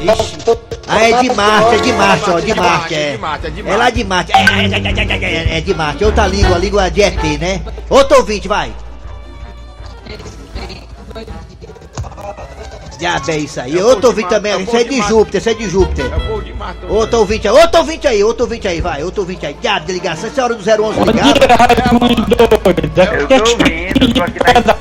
Ixi. 0.00 0.34
Ah, 0.86 1.02
é 1.02 1.22
de 1.22 1.34
Marte, 1.34 1.74
é 1.74 1.78
de 1.78 1.92
Marte, 1.92 2.30
ó, 2.30 2.40
de 2.40 2.54
Marte, 2.54 2.94
é. 2.94 3.12
de 3.12 3.18
Marte, 3.18 3.46
é 3.46 3.50
de 3.50 3.68
É 3.68 3.76
lá 3.76 3.90
de 3.90 4.04
Marte, 4.04 4.32
é, 4.32 4.36
é, 4.36 4.42
é, 4.42 4.44
é, 4.44 5.24
é, 5.24 5.54
é, 5.54 5.58
é 5.58 5.60
de 5.62 5.74
Marte, 5.74 6.04
outra 6.04 6.26
língua, 6.26 6.56
a 6.56 6.58
língua 6.58 6.90
de 6.90 7.02
ET, 7.02 7.22
né? 7.40 7.62
Outro 7.88 8.18
ouvinte, 8.18 8.46
vai. 8.46 8.70
Diabo 12.98 13.30
é 13.30 13.38
isso 13.38 13.60
aí. 13.60 13.76
Outro 13.82 14.08
ouvinte 14.08 14.28
também, 14.28 14.62
isso 14.62 14.76
é 14.76 14.84
de 14.84 15.02
Júpiter, 15.02 15.40
isso 15.40 15.50
é 15.50 15.54
de 15.54 15.68
Júpiter. 15.68 16.06
Outro 16.88 17.18
ouvinte 17.18 17.48
aí, 17.48 17.54
outro 17.54 17.80
ouvinte 17.80 18.06
aí, 18.06 18.24
outro 18.24 18.44
ouvinte 18.44 18.68
aí, 18.68 18.80
vai, 18.80 19.02
outro 19.02 19.22
ouvinte 19.22 19.44
aí. 19.46 19.54
Diabo 19.60 19.86
de 19.86 19.92
ligação, 19.92 20.28
essa 20.28 20.40
é 20.40 20.42
a 20.42 20.44
hora 20.44 20.54
do 20.54 20.62
011 20.62 21.00
ligado. 21.12 21.40
Eu 23.14 23.28
tô 23.28 23.34
ouvindo, 23.50 24.14
tô 24.14 24.22
aqui 24.22 24.38
na... 24.66 24.76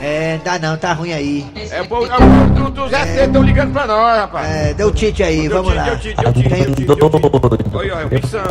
É, 0.00 0.38
dá 0.44 0.58
não, 0.58 0.76
tá 0.76 0.92
ruim 0.92 1.12
aí. 1.14 1.46
É 1.70 1.82
bom, 1.82 2.04
é 2.04 2.08
do, 2.08 2.70
do 2.70 2.88
Zé 2.88 3.06
C 3.06 3.24
estão 3.24 3.42
ligando 3.42 3.72
pra 3.72 3.86
nós, 3.86 4.18
rapaz. 4.18 4.46
É, 4.50 4.74
deu 4.74 4.92
tite 4.92 5.22
aí, 5.22 5.48
vamos 5.48 5.74
lá. 5.74 5.84
Deu 5.84 5.98
tite, 5.98 6.16
deu 6.20 6.32
tite, 6.32 6.48
deu 6.48 6.74
tite, 6.74 6.84
deu 6.84 7.10
tite. 7.10 7.74
Olha, 7.74 7.96
olha, 7.96 8.08
ó. 8.34 8.46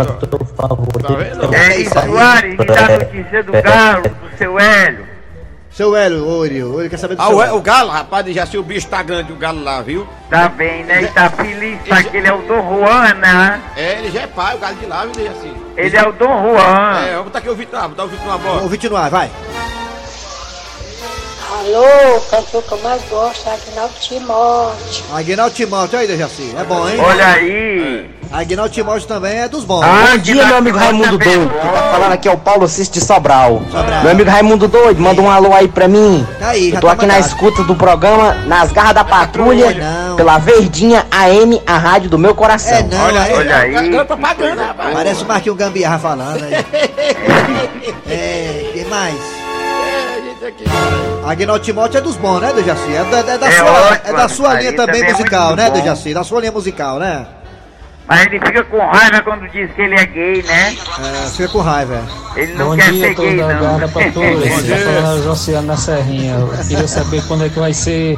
Tá 0.99 1.13
vendo? 1.15 1.53
É, 1.53 1.83
Soares, 1.85 2.57
me 2.57 2.65
dá 2.65 2.89
notícia 2.89 3.43
do 3.43 3.51
galo, 3.51 4.01
do 4.03 4.37
seu 4.37 4.59
Hélio. 4.59 5.12
Seu 5.73 5.95
Hélio, 5.95 6.27
Ori, 6.27 6.63
Ori 6.63 6.87
quer 6.87 6.97
saber 6.99 7.15
do 7.15 7.21
Ah, 7.21 7.27
seu 7.27 7.37
o, 7.37 7.41
Hélio. 7.41 7.55
o 7.55 7.61
galo, 7.61 7.89
rapaz, 7.89 8.27
já 8.27 8.45
se 8.45 8.55
o 8.59 8.63
bicho 8.63 8.87
tá 8.87 9.01
grande, 9.01 9.33
o 9.33 9.35
galo 9.35 9.63
lá, 9.63 9.81
viu? 9.81 10.07
Tá 10.29 10.47
bem, 10.47 10.83
né? 10.83 11.01
E 11.01 11.07
tá 11.07 11.31
feliz, 11.31 11.79
tá 11.89 12.03
que 12.03 12.15
ele 12.15 12.27
é 12.27 12.33
o 12.33 12.43
Dom 12.43 12.61
Juan, 12.77 13.13
né? 13.15 13.59
É, 13.75 13.97
ele 13.97 14.11
já 14.11 14.21
é 14.21 14.27
pai, 14.27 14.55
o 14.55 14.59
galo 14.59 14.75
de 14.75 14.85
lá, 14.85 15.03
viu, 15.05 15.31
assim. 15.31 15.51
Ele 15.75 15.97
é 15.97 16.07
o 16.07 16.11
Dom 16.11 16.27
Juan. 16.27 16.99
É, 17.05 17.11
vamos 17.13 17.23
botar 17.25 17.39
aqui 17.39 17.49
o 17.49 17.55
Vitor, 17.55 17.89
botar 17.89 18.03
o 18.03 18.07
Vitor 18.07 18.27
na 18.27 18.37
bola. 18.37 18.61
Ouvinte 18.61 18.87
no 18.87 18.95
ar, 18.95 19.09
vai. 19.09 19.31
Alô, 21.59 22.19
cantor 22.31 22.63
que 22.63 22.71
eu 22.71 22.81
mais 22.81 23.01
gosto 23.09 23.47
é 23.47 23.53
Agnaldo 23.53 23.93
Timóteo. 23.99 25.05
Aguinaldo 25.13 25.53
Timóteo, 25.53 25.99
aí, 25.99 26.07
Dejaci, 26.07 26.51
é 26.57 26.63
bom, 26.63 26.89
hein? 26.89 26.95
Olha 26.99 27.27
aí. 27.27 28.09
Aguinaldo 28.31 28.73
Timóteo 28.73 29.07
também 29.07 29.37
é 29.37 29.47
dos 29.47 29.63
bons. 29.63 29.85
Bom 29.85 30.17
dia, 30.17 30.47
meu 30.47 30.57
amigo 30.57 30.77
Raimundo 30.79 31.15
Doido. 31.19 31.51
Quem 31.51 31.71
tá 31.71 31.91
falando 31.91 32.11
aqui 32.11 32.27
é 32.27 32.31
o 32.31 32.37
Paulo 32.39 32.67
Cis 32.67 32.89
de 32.89 32.99
Sobral. 32.99 33.61
Meu 34.01 34.11
amigo 34.11 34.31
Raimundo 34.31 34.67
Doido, 34.67 34.99
manda 34.99 35.21
um 35.21 35.29
alô 35.29 35.53
aí 35.53 35.67
pra 35.67 35.87
mim. 35.87 36.25
Tá 36.39 36.49
aí, 36.49 36.71
já 36.71 36.77
Eu 36.77 36.81
tô 36.81 36.87
tá 36.87 36.93
aqui 36.93 37.05
na 37.05 37.13
mandado. 37.13 37.29
escuta 37.29 37.63
do 37.63 37.75
programa 37.75 38.33
Nas 38.47 38.71
Garras 38.71 38.95
da 38.95 39.03
Patrulha, 39.03 39.77
pela 40.17 40.39
Verdinha 40.39 41.05
AM, 41.11 41.61
a 41.67 41.77
rádio 41.77 42.09
do 42.09 42.17
meu 42.17 42.33
coração. 42.33 42.77
É 42.77 42.81
não, 42.81 43.51
é, 43.51 43.69
Ganhou 43.69 44.05
propaganda, 44.05 44.65
rapaz. 44.65 44.91
Parece 44.91 45.23
o 45.23 45.27
Marquinhos 45.27 45.57
Gambiarra 45.57 45.99
falando 45.99 46.43
aí. 46.43 46.53
é, 48.09 48.71
que 48.73 48.85
mais? 48.85 49.32
Aguinaldo 51.25 51.63
Timóteo 51.63 51.97
é 51.99 52.01
dos 52.01 52.17
bons, 52.17 52.41
né, 52.41 52.51
Dejaci? 52.53 52.93
É 52.93 53.03
da, 53.05 53.19
é 53.19 53.37
da 53.37 53.47
É 53.47 53.51
sua, 53.51 53.71
ótimo, 53.71 54.01
é 54.03 54.13
da 54.13 54.29
sua 54.29 54.53
linha 54.55 54.75
também 54.75 55.01
é 55.03 55.11
musical, 55.11 55.55
né, 55.55 55.69
bom. 55.69 55.73
Dejaci? 55.75 56.13
Da 56.13 56.23
sua 56.23 56.39
linha 56.41 56.51
musical, 56.51 56.99
né? 56.99 57.25
Mas 58.07 58.25
ele 58.25 58.39
fica 58.39 58.63
com 58.65 58.79
raiva 58.85 59.21
quando 59.21 59.49
diz 59.49 59.71
que 59.71 59.81
ele 59.81 59.95
é 59.95 60.05
gay, 60.05 60.43
né? 60.43 60.75
É, 61.25 61.29
fica 61.29 61.47
com 61.49 61.59
raiva. 61.59 62.03
é. 62.35 62.41
Ele 62.41 62.53
não 62.55 62.69
Bom 62.71 62.75
quer 62.75 62.91
dia, 62.91 63.07
ser 63.07 63.15
gay, 63.15 63.37
toda 63.37 63.45
a 63.51 63.53
não. 63.53 63.59
guarda 63.69 63.87
patrulha. 63.87 64.49
Você 64.51 64.75
tá 64.75 64.91
falando 65.01 65.23
Josiano 65.23 65.67
da 65.67 65.77
Serrinha. 65.77 66.33
Eu 66.35 66.47
queria 66.67 66.87
saber 66.87 67.23
quando 67.27 67.45
é 67.45 67.49
que 67.49 67.59
vai 67.59 67.73
ser 67.73 68.17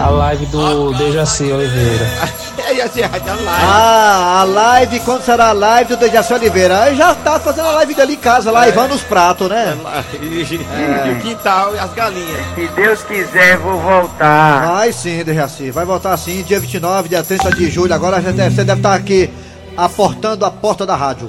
a 0.00 0.08
live 0.08 0.46
do 0.46 0.92
Dejaci 0.94 1.44
Oliveira. 1.52 2.06
É, 2.68 2.82
assim, 2.82 3.00
a. 3.02 3.08
Ah, 3.48 4.40
a 4.40 4.44
live, 4.44 4.98
quando 5.00 5.22
será 5.22 5.48
a 5.48 5.52
live 5.52 5.90
do 5.90 5.96
Dejaci 5.98 6.32
Oliveira? 6.34 6.82
Aí 6.82 6.96
já 6.96 7.14
tá 7.14 7.38
fazendo 7.38 7.68
a 7.68 7.72
live 7.72 7.94
dele 7.94 8.14
em 8.14 8.16
casa, 8.16 8.50
lá, 8.50 8.64
lavando 8.64 8.94
os 8.94 9.02
pratos, 9.02 9.48
né? 9.48 9.76
E 10.20 11.10
o 11.12 11.20
quintal 11.20 11.74
e 11.74 11.78
as 11.78 11.92
galinhas. 11.92 12.40
Se 12.54 12.66
Deus 12.74 13.02
quiser, 13.02 13.58
vou 13.58 13.78
voltar. 13.78 14.66
Vai 14.74 14.92
sim, 14.92 15.22
Dejaci, 15.22 15.70
vai 15.70 15.84
voltar 15.84 16.16
sim, 16.16 16.42
dia 16.42 16.58
29, 16.58 17.08
dia 17.08 17.22
30 17.22 17.50
de 17.54 17.70
julho. 17.70 17.94
Agora 17.94 18.20
já 18.20 18.30
deve- 18.32 18.54
você 18.56 18.64
deve 18.64 18.80
estar 18.80 18.94
aqui 18.94 19.30
aportando 19.76 20.44
a 20.44 20.50
porta 20.50 20.86
da 20.86 20.96
rádio. 20.96 21.26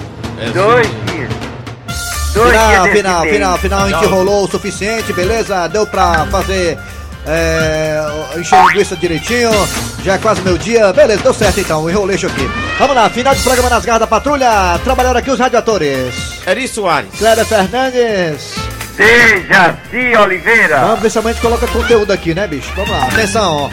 Dois 0.52 0.86
dias. 1.06 1.32
Dois 2.34 2.50
Final, 2.50 2.82
dias 2.82 2.96
final, 2.96 3.22
final, 3.26 3.58
final, 3.58 3.80
a 3.84 3.88
gente 3.88 4.06
rolou 4.06 4.44
o 4.44 4.48
suficiente, 4.48 5.12
beleza? 5.12 5.66
Deu 5.68 5.86
pra 5.86 6.26
fazer. 6.26 6.78
É, 7.26 8.00
encher 8.38 8.58
linguiça 8.68 8.96
direitinho, 8.96 9.50
já 10.02 10.14
é 10.14 10.18
quase 10.18 10.40
meu 10.40 10.56
dia, 10.56 10.90
beleza, 10.94 11.22
deu 11.22 11.34
certo 11.34 11.60
então, 11.60 11.90
enrolei 11.90 12.16
isso 12.16 12.26
aqui. 12.26 12.48
Vamos 12.78 12.96
lá, 12.96 13.10
final 13.10 13.34
de 13.34 13.42
programa 13.42 13.68
nas 13.68 13.84
garras 13.84 14.00
da 14.00 14.06
patrulha, 14.06 14.80
trabalharam 14.82 15.18
aqui 15.18 15.30
os 15.30 15.38
radioatores. 15.38 16.14
Eri 16.46 16.66
Soares. 16.66 17.10
Cléber 17.18 17.44
Fernandes. 17.44 18.54
Dejaci 18.96 20.16
Oliveira. 20.16 20.80
Vamos 20.80 21.00
ver 21.00 21.10
se 21.10 21.18
a 21.18 21.22
gente 21.22 21.40
coloca 21.40 21.66
conteúdo 21.66 22.12
aqui, 22.12 22.34
né, 22.34 22.46
bicho? 22.46 22.72
Vamos 22.74 22.90
lá, 22.90 23.04
atenção. 23.04 23.70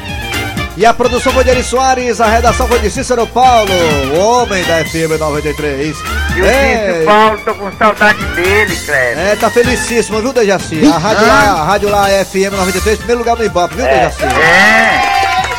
E 0.78 0.86
a 0.86 0.94
produção 0.94 1.32
foi 1.32 1.44
de 1.46 1.52
Eri 1.52 1.64
Soares, 1.64 2.20
a 2.20 2.26
redação 2.28 2.68
foi 2.68 2.80
de 2.80 2.92
Cícero 2.92 3.26
Paulo, 3.28 3.72
o 4.14 4.20
homem 4.20 4.62
da 4.66 4.84
FM 4.84 5.18
93. 5.18 5.96
E 6.36 6.42
o 6.42 6.46
É, 6.46 6.52
Cícero 6.88 7.06
Paulo, 7.06 7.40
tô 7.46 7.56
com 7.56 7.72
saudade 7.78 8.26
dele, 8.36 8.76
Cleber. 8.76 9.18
É, 9.20 9.36
tá 9.38 9.50
felicíssimo, 9.50 10.20
viu, 10.22 10.34
Dejaci? 10.34 10.86
A 10.94 10.98
rádio 10.98 11.28
lá, 11.28 11.40
a 11.52 11.64
rádio 11.64 11.90
lá 11.90 12.10
é 12.12 12.26
FM 12.26 12.52
93, 12.58 12.98
primeiro 12.98 13.20
lugar 13.20 13.38
no 13.38 13.46
Ibope, 13.46 13.76
viu, 13.76 13.86
Dejaci? 13.86 14.24
É. 14.26 15.16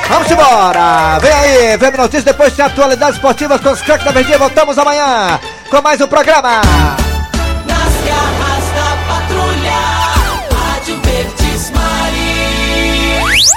Vamos 0.09 0.31
embora! 0.31 1.19
Vem 1.19 1.33
aí, 1.33 1.79
FM 1.79 1.97
Notícias, 1.97 2.25
depois 2.25 2.53
tem 2.53 2.65
atualidades 2.67 3.17
esportivas 3.17 3.61
com 3.61 3.71
os 3.71 3.81
craques 3.81 4.05
da 4.05 4.13
Verdinha. 4.13 4.37
Voltamos 4.39 4.77
amanhã 4.79 5.41
com 5.71 5.81
mais 5.81 5.99
um 6.01 6.07
programa. 6.07 6.61